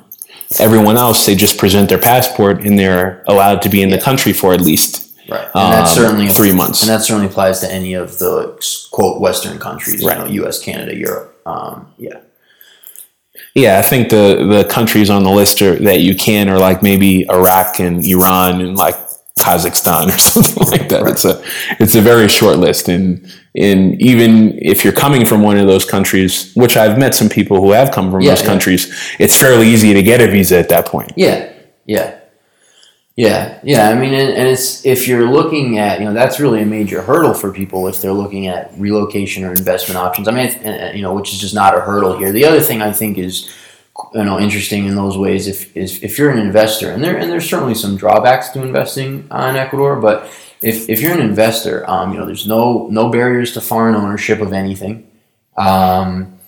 [0.60, 4.34] Everyone else, they just present their passport and they're allowed to be in the country
[4.34, 6.82] for at least Right, and that Um, certainly three months.
[6.82, 8.56] and that certainly applies to any of the
[8.92, 10.18] quote Western countries, Right.
[10.18, 11.40] you know, U.S., Canada, Europe.
[11.46, 12.18] Um, yeah,
[13.56, 16.82] Yeah, I think the the countries on the list are, that you can are like
[16.82, 18.96] maybe Iraq and Iran and like
[19.40, 21.08] Kazakhstan or something like that.
[21.08, 21.44] It's a
[21.80, 23.26] it's a very short list, and
[23.56, 27.58] and even if you're coming from one of those countries, which I've met some people
[27.62, 28.48] who have come from Yeah, those yeah.
[28.48, 31.12] countries, it's fairly easy to get a visa at that point.
[31.16, 31.52] Yeah,
[31.86, 32.20] yeah,
[33.16, 33.90] yeah, yeah.
[33.90, 37.34] I mean, and, it's if you're looking at you know that's really a major hurdle
[37.34, 40.28] for people if they're looking at relocation or investment options.
[40.28, 42.32] I mean, uh, you know, which is just not a hurdle here.
[42.32, 43.54] The other thing I think is
[44.16, 47.32] you know interesting in those ways if is if you're an investor and there and
[47.32, 50.32] there's certainly some drawbacks to investing in Ecuador, but
[50.64, 54.40] if, if you're an investor, um, you know, there's no no barriers to foreign ownership
[54.40, 55.08] of anything.
[55.58, 56.40] Um,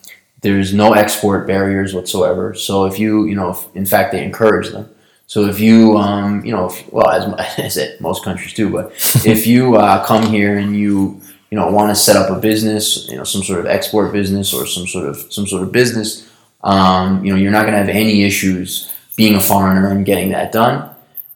[0.42, 2.54] there's no export barriers whatsoever.
[2.54, 4.90] So if you, you know, if, in fact, they encourage them.
[5.28, 8.92] So if you, um, you know, if, well, as, as it, most countries do, but
[9.26, 11.22] if you uh, come here and you,
[11.52, 14.54] you know, want to set up a business, you know, some sort of export business
[14.54, 16.30] or some sort of some sort of business,
[16.64, 20.30] um, you know, you're not going to have any issues being a foreigner and getting
[20.32, 20.90] that done.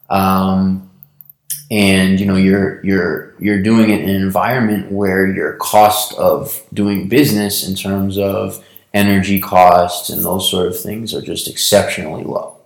[0.10, 0.90] Um,
[1.72, 6.64] and you know you're you're you're doing it in an environment where your cost of
[6.74, 8.64] doing business in terms of
[8.94, 12.59] energy costs and those sort of things are just exceptionally low.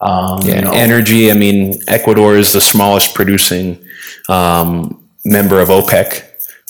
[0.00, 1.30] Um, Yeah, you know, energy.
[1.30, 3.78] I mean, Ecuador is the smallest producing
[4.28, 6.22] um, member of OPEC,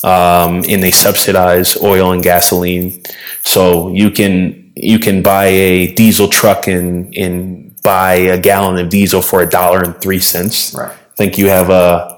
[0.04, 3.02] um, and they subsidize oil and gasoline.
[3.42, 8.90] So you can you can buy a diesel truck and and buy a gallon of
[8.90, 10.74] diesel for a dollar and three cents.
[10.74, 10.90] right.
[10.92, 12.16] I think you have a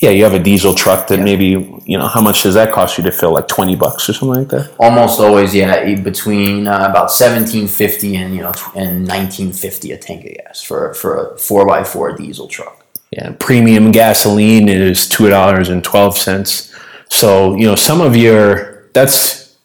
[0.00, 1.56] yeah, you have a diesel truck that maybe
[1.90, 3.32] you know how much does that cost you to fill?
[3.32, 4.72] Like twenty bucks or something like that.
[4.78, 9.98] Almost always, yeah, between uh, about seventeen fifty and you know and nineteen fifty a
[9.98, 12.86] tank of gas for for a four x four diesel truck.
[13.10, 16.72] Yeah, premium gasoline is two dollars and twelve cents.
[17.08, 19.58] So you know some of your that's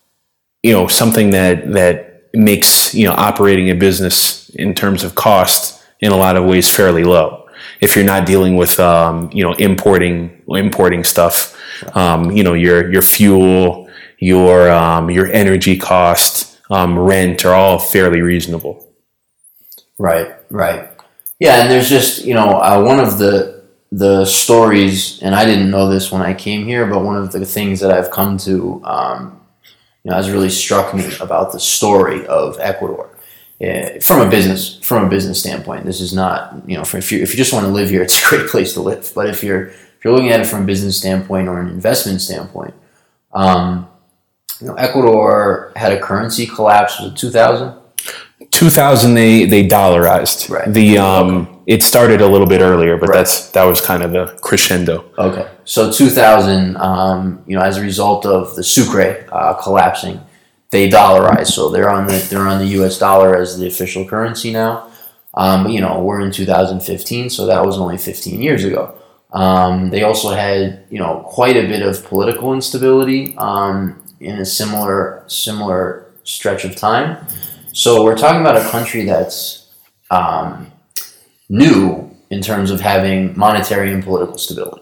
[0.63, 5.79] you know something that that makes you know operating a business in terms of cost
[5.99, 7.47] in a lot of ways fairly low.
[7.81, 11.54] If you're not dealing with um, you know importing importing stuff,
[11.93, 17.79] um, you know your your fuel, your um, your energy cost, um, rent are all
[17.79, 18.85] fairly reasonable.
[19.97, 20.89] Right, right.
[21.39, 25.71] Yeah, and there's just you know uh, one of the the stories, and I didn't
[25.71, 28.81] know this when I came here, but one of the things that I've come to,
[28.83, 29.39] um,
[30.03, 33.09] you know, has really struck me about the story of Ecuador.
[33.61, 37.09] Uh, from a business from a business standpoint, this is not you know for if
[37.09, 39.11] you if you just want to live here, it's a great place to live.
[39.15, 39.71] But if you're
[40.05, 42.73] you're looking at it from a business standpoint or an investment standpoint,
[43.33, 43.87] um,
[44.61, 47.73] you know, Ecuador had a currency collapse was it 2000?
[48.51, 50.71] 2000 they they dollarized Right.
[50.73, 54.37] the um it started a little bit earlier but that's that was kind of the
[54.41, 60.19] crescendo Okay, so 2000, um, you know, as a result of the Sucre uh, collapsing,
[60.69, 61.47] they dollarized.
[61.47, 62.99] So they're on the they're on the U.S.
[62.99, 64.89] dollar as the official currency now.
[65.33, 68.94] Um, but, you know, we're in 2015, so that was only 15 years ago.
[69.35, 74.45] Um, they also had you know quite a bit of political instability um, in a
[74.45, 77.27] similar similar stretch of time.
[77.73, 79.69] So we're talking about a country that's
[80.09, 80.71] um,
[81.49, 84.81] new in terms of having monetary and political stability.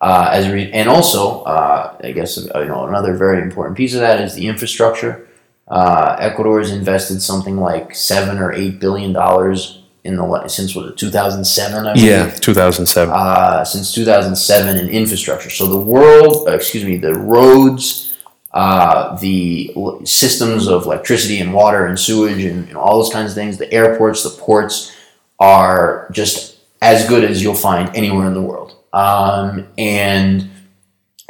[0.00, 3.94] Uh, as re- and also, uh, I guess uh, you know another very important piece
[3.94, 5.28] of that is the infrastructure.
[5.66, 10.90] Uh, Ecuador has invested something like seven or eight billion dollars in the since was
[10.90, 11.86] it 2007?
[11.86, 12.08] I believe?
[12.08, 15.50] yeah 2007 uh, since 2007 in infrastructure.
[15.50, 18.16] So the world, uh, excuse me, the roads,
[18.52, 23.30] uh, the l- systems of electricity and water and sewage and, and all those kinds
[23.30, 24.94] of things, the airports, the ports
[25.38, 28.76] are just as good as you'll find anywhere in the world.
[28.92, 30.50] Um, and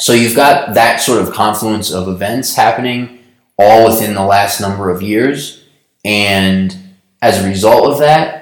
[0.00, 3.20] so you've got that sort of confluence of events happening
[3.58, 5.64] all within the last number of years.
[6.04, 6.76] And
[7.20, 8.41] as a result of that,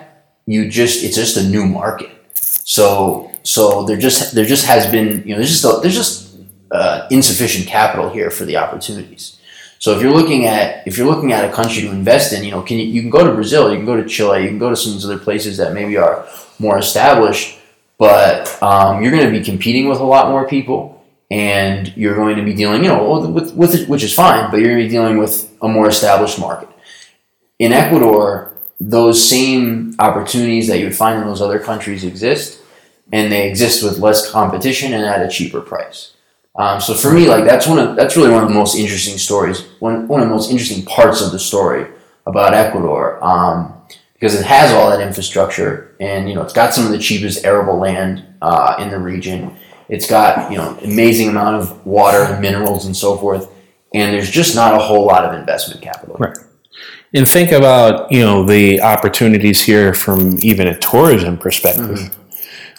[0.51, 2.11] you just it's just a new market.
[2.35, 6.37] So so there just there just has been you know there's just a, there's just
[6.73, 9.39] uh, insufficient capital here for the opportunities.
[9.79, 12.51] So if you're looking at if you're looking at a country to invest in, you
[12.51, 14.59] know, can you, you can go to Brazil, you can go to Chile, you can
[14.59, 16.27] go to some of these other places that maybe are
[16.59, 17.59] more established,
[17.97, 22.37] but um, you're going to be competing with a lot more people, and you're going
[22.37, 24.85] to be dealing, you know, with, with it, which is fine, but you're going to
[24.85, 26.69] be dealing with a more established market.
[27.59, 28.50] In Ecuador,
[28.81, 32.63] those same opportunities that you would find in those other countries exist,
[33.13, 36.15] and they exist with less competition and at a cheaper price.
[36.57, 39.19] Um, so for me, like that's one of that's really one of the most interesting
[39.19, 41.87] stories, one one of the most interesting parts of the story
[42.27, 43.75] about Ecuador, um,
[44.15, 47.45] because it has all that infrastructure, and you know it's got some of the cheapest
[47.45, 49.55] arable land uh, in the region.
[49.89, 53.49] It's got you know amazing amount of water and minerals and so forth,
[53.95, 56.17] and there's just not a whole lot of investment capital.
[56.19, 56.37] Right.
[57.15, 62.17] And think about you know the opportunities here from even a tourism perspective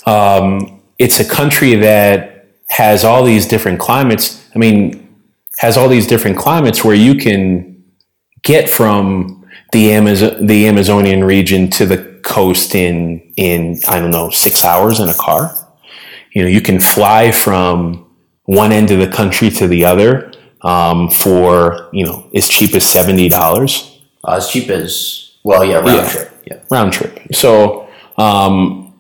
[0.05, 4.47] um, it's a country that has all these different climates.
[4.55, 5.15] I mean,
[5.57, 7.83] has all these different climates where you can
[8.43, 14.29] get from the Amazon, the Amazonian region to the coast in in I don't know
[14.29, 15.53] six hours in a car.
[16.33, 18.09] You know, you can fly from
[18.45, 22.85] one end of the country to the other um, for you know as cheap as
[22.85, 23.90] seventy dollars.
[24.27, 26.07] Uh, as cheap as well, yeah, round Yeah.
[26.09, 26.27] trip.
[26.45, 26.57] Yeah.
[26.69, 27.19] round trip.
[27.33, 28.93] So, um,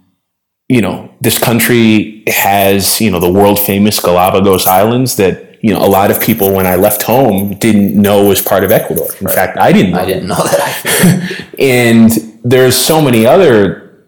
[0.69, 5.79] you know, this country has, you know, the world famous Galapagos Islands that, you know,
[5.79, 9.07] a lot of people when I left home didn't know was part of Ecuador.
[9.19, 9.99] In fact, I didn't know.
[9.99, 11.45] I didn't know that.
[11.59, 12.09] And
[12.43, 14.05] there's so many other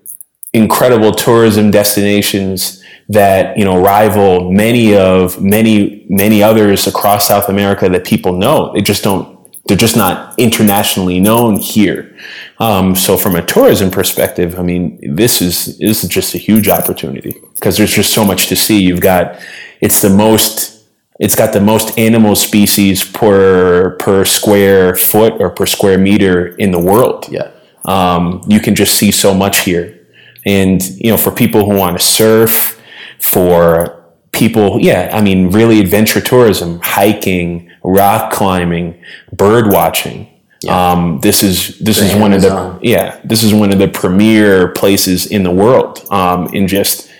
[0.53, 7.89] incredible tourism destinations that, you know, rival many of many, many others across South America
[7.89, 8.71] that people know.
[8.73, 9.32] They just don't,
[9.65, 12.15] they're just not internationally known here.
[12.59, 16.67] Um, so from a tourism perspective, I mean, this is this is just a huge
[16.69, 18.81] opportunity because there's just so much to see.
[18.81, 19.39] You've got
[19.79, 20.85] it's the most
[21.19, 26.71] it's got the most animal species per per square foot or per square meter in
[26.71, 27.27] the world.
[27.29, 27.51] yeah.
[27.85, 30.07] Um, you can just see so much here,
[30.45, 32.81] and you know, for people who want to surf,
[33.19, 40.29] for people, yeah, I mean, really adventure tourism, hiking, rock climbing, bird watching.
[40.69, 43.89] Um, this is this The is one of the yeah this is one of the
[43.89, 46.05] premier places in the world.
[46.09, 47.11] Um, in just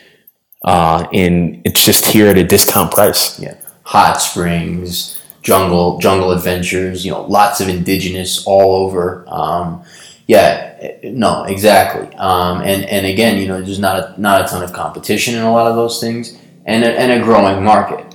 [0.63, 3.39] uh, in it's just here at a discount price.
[3.39, 3.55] Yeah.
[3.83, 9.25] Hot springs, jungle, jungle adventures, you know, lots of indigenous all over.
[9.27, 9.83] Um,
[10.25, 12.15] yeah, no, exactly.
[12.15, 15.41] Um, and, and again, you know, there's not a, not a ton of competition in
[15.41, 18.05] a lot of those things and a, and a growing market.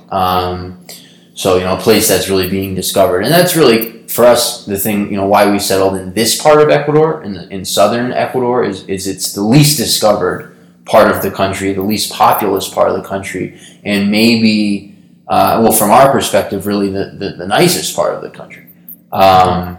[1.39, 3.21] So, you know, a place that's really being discovered.
[3.21, 6.59] And that's really, for us, the thing, you know, why we settled in this part
[6.59, 11.31] of Ecuador, in, in southern Ecuador, is, is it's the least discovered part of the
[11.31, 14.97] country, the least populous part of the country, and maybe,
[15.29, 18.67] uh, well, from our perspective, really the, the, the nicest part of the country.
[19.13, 19.77] Um,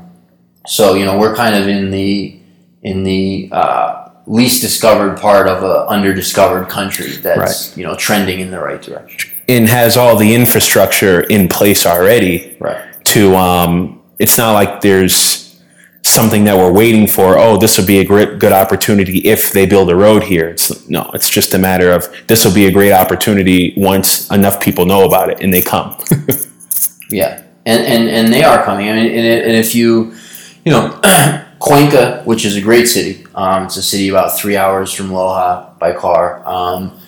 [0.67, 2.41] so you know, we're kind of in the
[2.83, 8.51] in the uh, least discovered part of a underdiscovered country that's you know trending in
[8.51, 9.31] the right direction.
[9.57, 12.81] And has all the infrastructure in place already Right.
[13.15, 15.61] to um, it's not like there's
[16.03, 19.67] something that we're waiting for oh this will be a great good opportunity if they
[19.67, 22.73] build a road here it's no it's just a matter of this will be a
[22.73, 25.95] great opportunity once enough people know about it and they come
[27.13, 28.89] Yeah, and and, and they are coming.
[28.89, 30.15] I mean, and, and if you,
[30.65, 31.01] you know,
[31.59, 33.27] Cuenca, which is a great city.
[33.35, 36.41] Um, it's a city about three hours from Loja by car.
[36.47, 37.00] Um,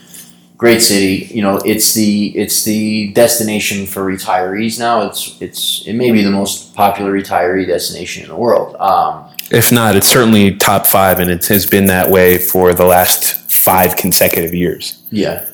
[0.62, 1.28] great city.
[1.34, 5.02] You know, it's the it's the destination for retirees now.
[5.08, 8.76] It's it's it may be the most popular retiree destination in the world.
[8.76, 12.84] Um, if not it's certainly top five and it has been that way for the
[12.84, 15.48] last five consecutive years Yeah.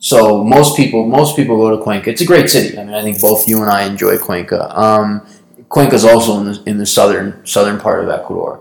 [0.00, 2.10] So most people, most people go to Cuenca.
[2.10, 2.78] It's a great city.
[2.78, 4.60] I mean, I think both you and I enjoy Cuenca.
[4.78, 5.26] Um,
[5.70, 8.60] Cuenca is also in the in the southern southern part of Ecuador.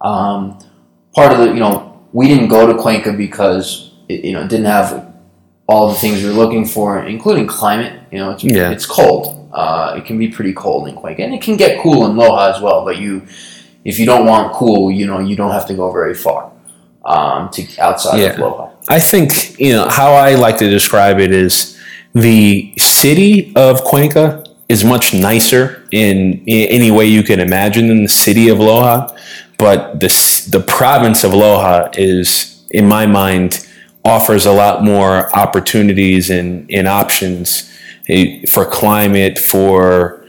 [0.00, 0.58] Um,
[1.14, 1.74] part of the, you know,
[2.12, 5.09] we didn't go to Cuenca because it, you know it didn't have
[5.70, 7.92] all the things you're looking for, including climate.
[8.12, 8.70] You know, it's Yeah.
[8.74, 9.22] it's cold.
[9.52, 12.44] Uh, it can be pretty cold in Cuenca, and it can get cool in Loja
[12.54, 12.84] as well.
[12.84, 13.22] But you,
[13.84, 16.50] if you don't want cool, you know, you don't have to go very far
[17.04, 18.32] um, to outside Yeah.
[18.34, 18.66] of Loja.
[18.88, 19.28] I think
[19.60, 21.76] you know how I like to describe it is
[22.14, 26.16] the city of Cuenca is much nicer in,
[26.46, 28.96] in any way you can imagine than the city of Loja,
[29.58, 30.10] but the
[30.54, 33.50] the province of Loja is, in my mind,
[34.04, 37.70] offers a lot more opportunities and, and options
[38.08, 40.26] eh, for climate, for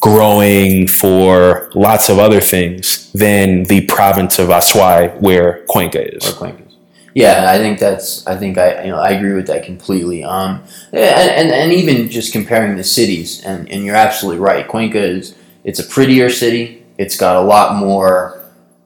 [0.00, 6.26] growing, for lots of other things than the province of Azuay, where Cuenca is.
[6.26, 6.70] or Cuencas.
[7.14, 8.24] Yeah, I think that's.
[8.26, 10.22] I think I you know I agree with that completely.
[10.22, 14.66] Um, and, and and even just comparing the cities, and and you're absolutely right.
[14.66, 15.34] Cuenca is
[15.64, 16.84] it's a prettier city.
[16.98, 18.40] It's got a lot more.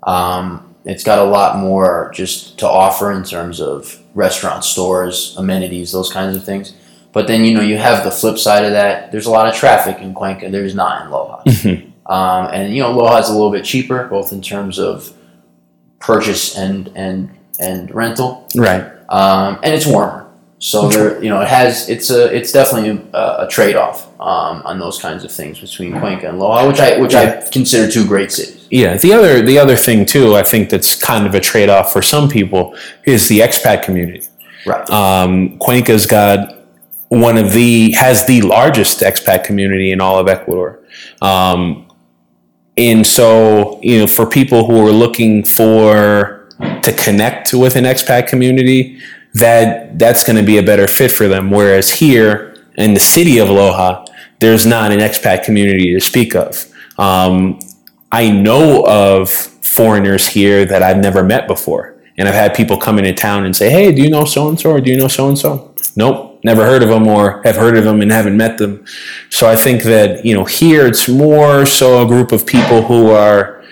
[0.05, 5.93] Um, it's got a lot more just to offer in terms of restaurants, stores, amenities,
[5.93, 6.73] those kinds of things.
[7.13, 9.13] But then you know you have the flip side of that.
[9.13, 10.51] There's a lot of traffic in Cuenca.
[10.51, 11.91] There's not in Loja.
[12.07, 15.13] Um, and you know, Loja is a little bit cheaper, both in terms of
[16.01, 18.83] purchase and and and rental, Right.
[19.09, 20.27] um, and it's warmer.
[20.59, 24.63] So there, you know, it has it's a it's definitely a, a trade off um,
[24.65, 28.07] on those kinds of things between Cuenca and Loja, which I which I consider two
[28.07, 28.64] great cities.
[28.75, 31.93] Yeah, the other the other thing too, I think that's kind of a trade off
[31.93, 34.27] for some people is the expat community.
[34.67, 34.91] Right.
[34.91, 36.67] Um, Cuenca's got
[37.07, 40.81] one of the has the largest expat community in all of Ecuador,
[41.23, 41.87] um,
[42.77, 46.49] and so you know for people who are looking for
[46.83, 48.99] to connect with an expat community,
[49.35, 51.53] that that's going to be a better fit for them.
[51.53, 54.05] Whereas here in the city of Loja,
[54.41, 56.67] there's not an expat community to speak of.
[56.99, 57.61] Um,
[58.15, 62.97] I know of foreigners here that I've never met before, and I've had people come
[62.99, 65.09] into town and say, "Hey, do you know so and so, or do you know
[65.09, 68.37] so and so?" Nope, never heard of them, or have heard of them and haven't
[68.37, 68.85] met them.
[69.31, 73.11] So I think that you know here it's more so a group of people who
[73.11, 73.63] are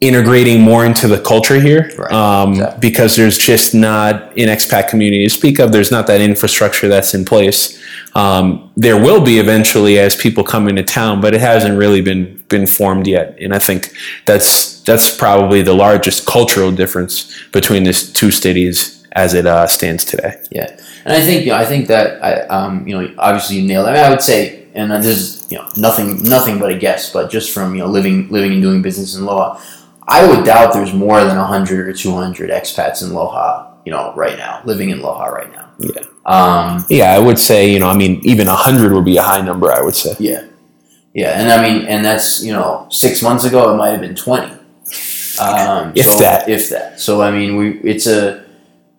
[0.00, 2.80] integrating more into the culture here Right, um, exactly.
[2.80, 5.72] because there's just not an expat community to speak of.
[5.72, 7.78] There's not that infrastructure that's in place.
[8.14, 12.42] Um, there will be eventually as people come into town, but it hasn't really been
[12.48, 13.36] been formed yet.
[13.40, 13.92] And I think
[14.26, 20.04] that's that's probably the largest cultural difference between these two cities as it uh, stands
[20.04, 20.40] today.
[20.50, 20.70] Yeah,
[21.04, 23.86] and I think you know, I think that I um, you know obviously you nailed.
[23.86, 23.90] It.
[23.90, 27.12] I mean, I would say, and this is you know nothing nothing but a guess,
[27.12, 29.60] but just from you know living living and doing business in Loja,
[30.08, 33.68] I would doubt there's more than hundred or two hundred expats in Loja.
[33.86, 35.70] You know, right now, living in Loja right now.
[35.78, 36.02] Yeah.
[36.30, 39.40] Um, Yeah, I would say, you know, I mean, even 100 would be a high
[39.40, 40.14] number, I would say.
[40.18, 40.42] yeah,
[41.14, 44.14] yeah, and I mean, and that's you know six months ago it might have been
[44.14, 44.52] twenty.
[45.40, 46.48] Um, If so- that.
[46.48, 47.00] if that.
[47.00, 48.44] So I mean, we it's a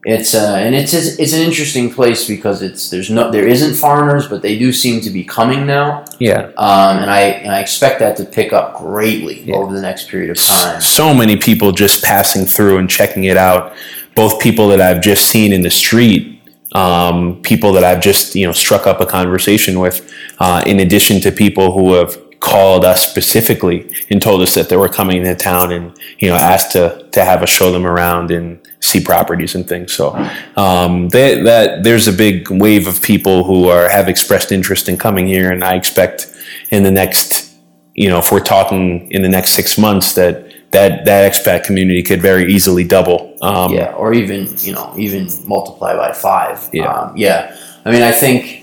[0.03, 4.27] it's a, and it's it's an interesting place because it's there's no there isn't foreigners,
[4.27, 6.49] but they do seem to be coming now, Yeah.
[6.57, 9.55] um, and I and I expect that to pick up greatly Yeah.
[9.57, 10.81] over the next period of time.
[10.81, 13.73] So many people just passing through and checking it out.
[14.15, 16.30] Both people that I've just seen in the street,
[16.73, 21.19] um, people that I've just, you know, struck up a conversation with, uh, in addition
[21.21, 25.35] to people who have called us specifically and told us that they were coming into
[25.35, 29.53] town and, you know, asked to, to have us show them around and see properties
[29.53, 29.93] and things.
[29.93, 30.13] So
[30.55, 35.27] um, that there's a big wave of people who are have expressed interest in coming
[35.27, 36.35] here, and I expect
[36.71, 37.53] in the next,
[37.93, 42.01] you know, if we're talking in the next six months, that that that expat community
[42.03, 43.37] could very easily double.
[43.41, 46.69] Um, yeah, or even you know even multiply by five.
[46.73, 46.91] Yeah.
[46.91, 47.55] um, yeah.
[47.85, 48.59] I mean, I think.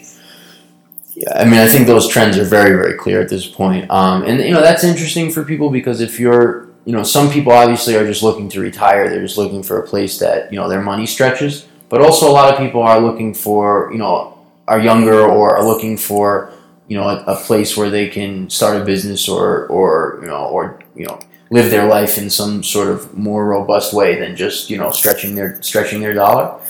[1.15, 3.91] Yeah, I mean, I think those trends are very, very clear at this point.
[3.91, 7.53] Um, and you know that's interesting for people because if you're, you know, some people
[7.53, 9.09] obviously are just looking to retire.
[9.09, 11.67] They're just looking for a place that you know their money stretches.
[11.89, 15.65] But also, a lot of people are looking for, you know, are younger or are
[15.65, 16.53] looking for,
[16.87, 20.45] you know, a, a place where they can start a business or, or you know,
[20.47, 21.19] or you know,
[21.51, 25.35] live their life in some sort of more robust way than just you know stretching
[25.35, 26.61] their stretching their dollar.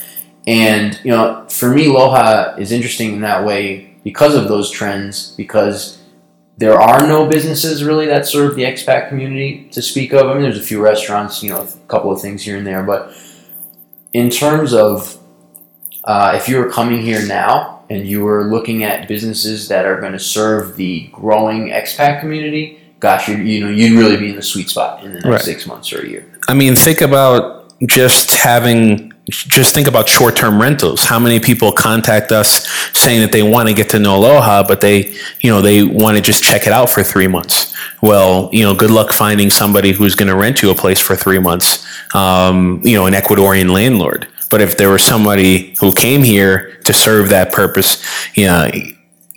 [0.46, 5.32] And you know, for me, Loja is interesting in that way because of those trends.
[5.32, 5.98] Because
[6.58, 10.26] there are no businesses really that serve the expat community to speak of.
[10.26, 12.82] I mean, there's a few restaurants, you know, a couple of things here and there,
[12.82, 13.14] but
[14.12, 15.18] in terms of
[16.04, 20.00] uh, if you were coming here now and you were looking at businesses that are
[20.00, 24.36] going to serve the growing expat community, gosh, you you know, you'd really be in
[24.36, 25.40] the sweet spot in the next Right.
[25.40, 26.24] six months or a year.
[26.48, 31.04] I mean, think about just having, just think about short term rentals.
[31.04, 34.80] How many people contact us saying that they want to get to know Loja, but
[34.80, 37.72] they, you know, they want to just check it out for three months?
[38.02, 41.14] Well, you know, good luck finding somebody who's going to rent you a place for
[41.14, 41.84] three months,
[42.14, 44.26] um, you know, an Ecuadorian landlord.
[44.50, 48.02] But if there was somebody who came here to serve that purpose,
[48.34, 48.70] you know,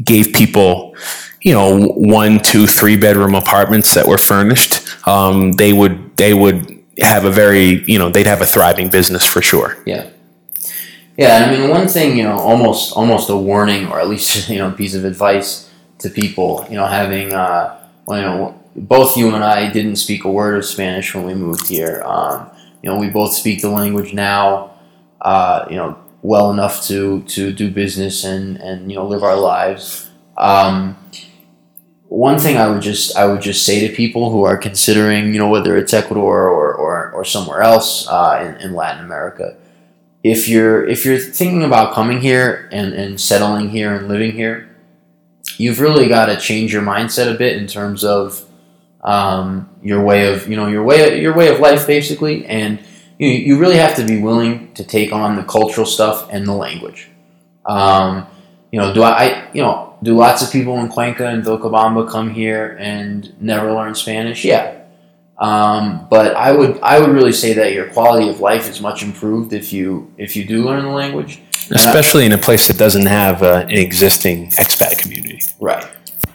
[0.04, 0.96] gave people,
[1.42, 6.80] you know, one, two, three bedroom apartments that were furnished, um, they would they would
[7.00, 9.78] have a very you know they'd have a thriving business for sure.
[9.86, 10.10] Yeah.
[11.18, 14.58] Yeah, I mean one thing, you know, almost almost a warning or at least you
[14.58, 15.70] know a piece of advice
[16.00, 20.24] to people, you know, having uh, well, you know, both you and I didn't speak
[20.24, 22.02] a word of Spanish when we moved here.
[22.06, 22.50] Um,
[22.82, 24.72] you know, we both speak the language now,
[25.22, 29.36] uh, you know, well enough to to do business and and you know live our
[29.36, 30.10] lives.
[30.38, 30.98] Um,
[32.12, 35.40] one thing I would just I would just say to people who are considering, you
[35.40, 39.56] know, whether it's Ecuador or or, or somewhere else uh, in, in Latin America,
[40.22, 44.76] if you're if you're thinking about coming here and, and settling here and living here,
[45.56, 48.44] you've really got to change your mindset a bit in terms of
[49.06, 52.84] um, your way of you know your way your way of life basically, and
[53.20, 56.54] you you really have to be willing to take on the cultural stuff and the
[56.54, 57.08] language.
[57.66, 58.28] Um,
[58.70, 62.10] you know, do I, I you know do lots of people in Cuenca and Vilcabamba
[62.10, 64.44] come here and never learn Spanish?
[64.44, 64.78] Yeah.
[65.38, 69.02] Um, but I would I would really say that your quality of life is much
[69.04, 71.42] improved if you if you do learn the language.
[71.70, 75.40] And I- Especially in a place that doesn't have uh, an existing expat community.
[75.60, 75.86] Right,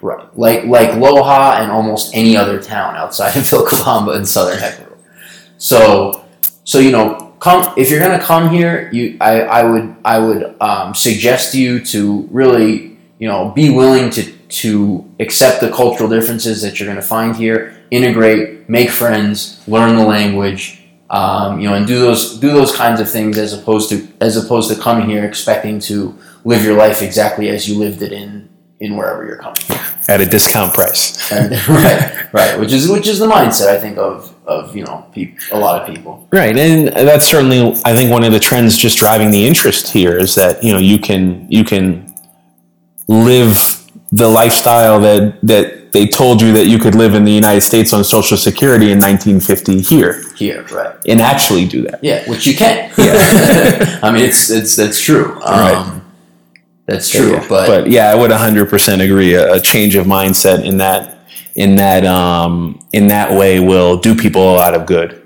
[0.03, 0.27] right.
[0.37, 4.99] Like like Loja and almost any other town outside of Vilcabamba in southern Ecuador.
[5.59, 6.25] So
[6.65, 10.57] so you know, come if you're gonna come here, you I, I would I would
[10.61, 16.63] um, suggest you to really you know be willing to to accept the cultural differences
[16.63, 21.87] that you're gonna find here, integrate, make friends, learn the language, um, you know, and
[21.87, 25.25] do those do those kinds of things as opposed to as opposed to coming here
[25.25, 28.49] expecting to live your life exactly as you lived it in
[28.81, 29.79] in wherever you're coming from.
[30.09, 31.33] at a discount price.
[31.33, 35.07] And, right, right, which is which is the mindset I think of of you know
[35.13, 36.29] peop a lot of people.
[36.33, 40.17] Right, and that's certainly I think one of the trends just driving the interest here
[40.17, 42.06] is that you know you can you can
[43.09, 43.83] live
[44.13, 47.93] the lifestyle that that they told you that you could live in the United States
[47.93, 50.95] on Social Security in 1950 here Here, right?
[51.09, 52.03] and actually do that.
[52.03, 52.93] Yeah, which you can.
[52.99, 53.99] Yeah.
[54.03, 55.41] I mean, it's it's that's true.
[55.43, 56.03] Um, Right.
[56.87, 57.47] That's true, yeah.
[57.49, 59.35] but, yeah, I would 100% agree.
[59.35, 61.19] A, a change of mindset in that
[61.57, 65.21] in that um, in that way will do people a lot of good.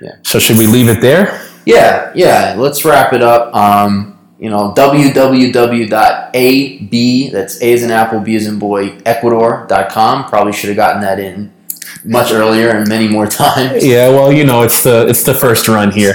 [0.00, 0.10] Yeah.
[0.22, 1.44] So should we leave it there?
[1.66, 2.54] yeah, yeah.
[2.56, 3.52] Let's wrap it up.
[3.54, 5.90] Um, you know, www.ab
[7.32, 10.28] that's A as in apple, B as in boy, Ecuador.com.
[10.28, 11.52] Probably should have gotten that in
[12.04, 13.84] much earlier and many more times.
[13.84, 16.14] Yeah, well, you know, it's the it's the first run here.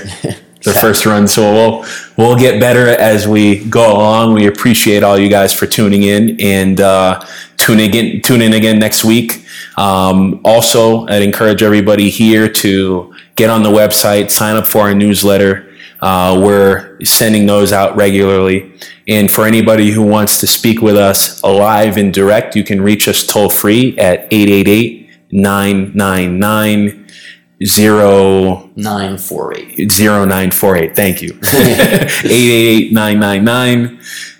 [0.64, 1.86] The first run, so we'll
[2.18, 4.34] we'll get better as we go along.
[4.34, 7.26] We appreciate all you guys for tuning in and uh,
[7.58, 9.46] tune again tune in again next week.
[9.76, 14.94] Um, also, I'd encourage everybody here to get on the website, sign up for our
[14.94, 15.73] newsletter.
[16.04, 18.74] Uh, we're sending those out regularly.
[19.08, 23.08] And for anybody who wants to speak with us live and direct, you can reach
[23.08, 27.04] us toll free at 888 999
[28.76, 29.90] Nine four eight.
[29.90, 30.96] 0948.
[30.96, 31.34] Thank you.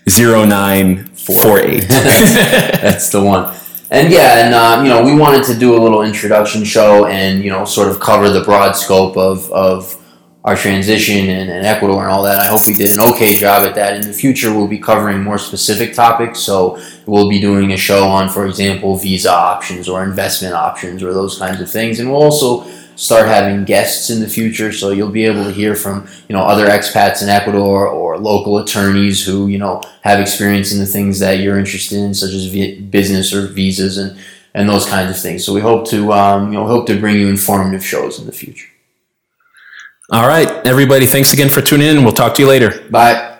[0.10, 1.88] 888-999-0948.
[1.88, 3.56] That's the one.
[3.90, 7.42] And yeah, and uh, you know, we wanted to do a little introduction show and
[7.44, 9.96] you know, sort of cover the broad scope of of
[10.44, 12.40] our transition and, Ecuador and all that.
[12.40, 13.96] I hope we did an okay job at that.
[13.96, 16.40] In the future, we'll be covering more specific topics.
[16.40, 21.14] So we'll be doing a show on, for example, visa options or investment options or
[21.14, 22.00] those kinds of things.
[22.00, 22.66] And we'll also
[22.96, 24.74] start having guests in the future.
[24.74, 28.58] So you'll be able to hear from you know other expats in Ecuador or local
[28.58, 32.48] attorneys who you know have experience in the things that you're interested in, such as
[32.48, 34.20] vi- business or visas and
[34.54, 35.46] and those kinds of things.
[35.46, 38.34] So we hope to um, you know hope to bring you informative shows in the
[38.34, 38.68] future.
[40.12, 42.04] All right, everybody, thanks again for tuning in.
[42.04, 42.84] We'll talk to you later.
[42.90, 43.33] Bye.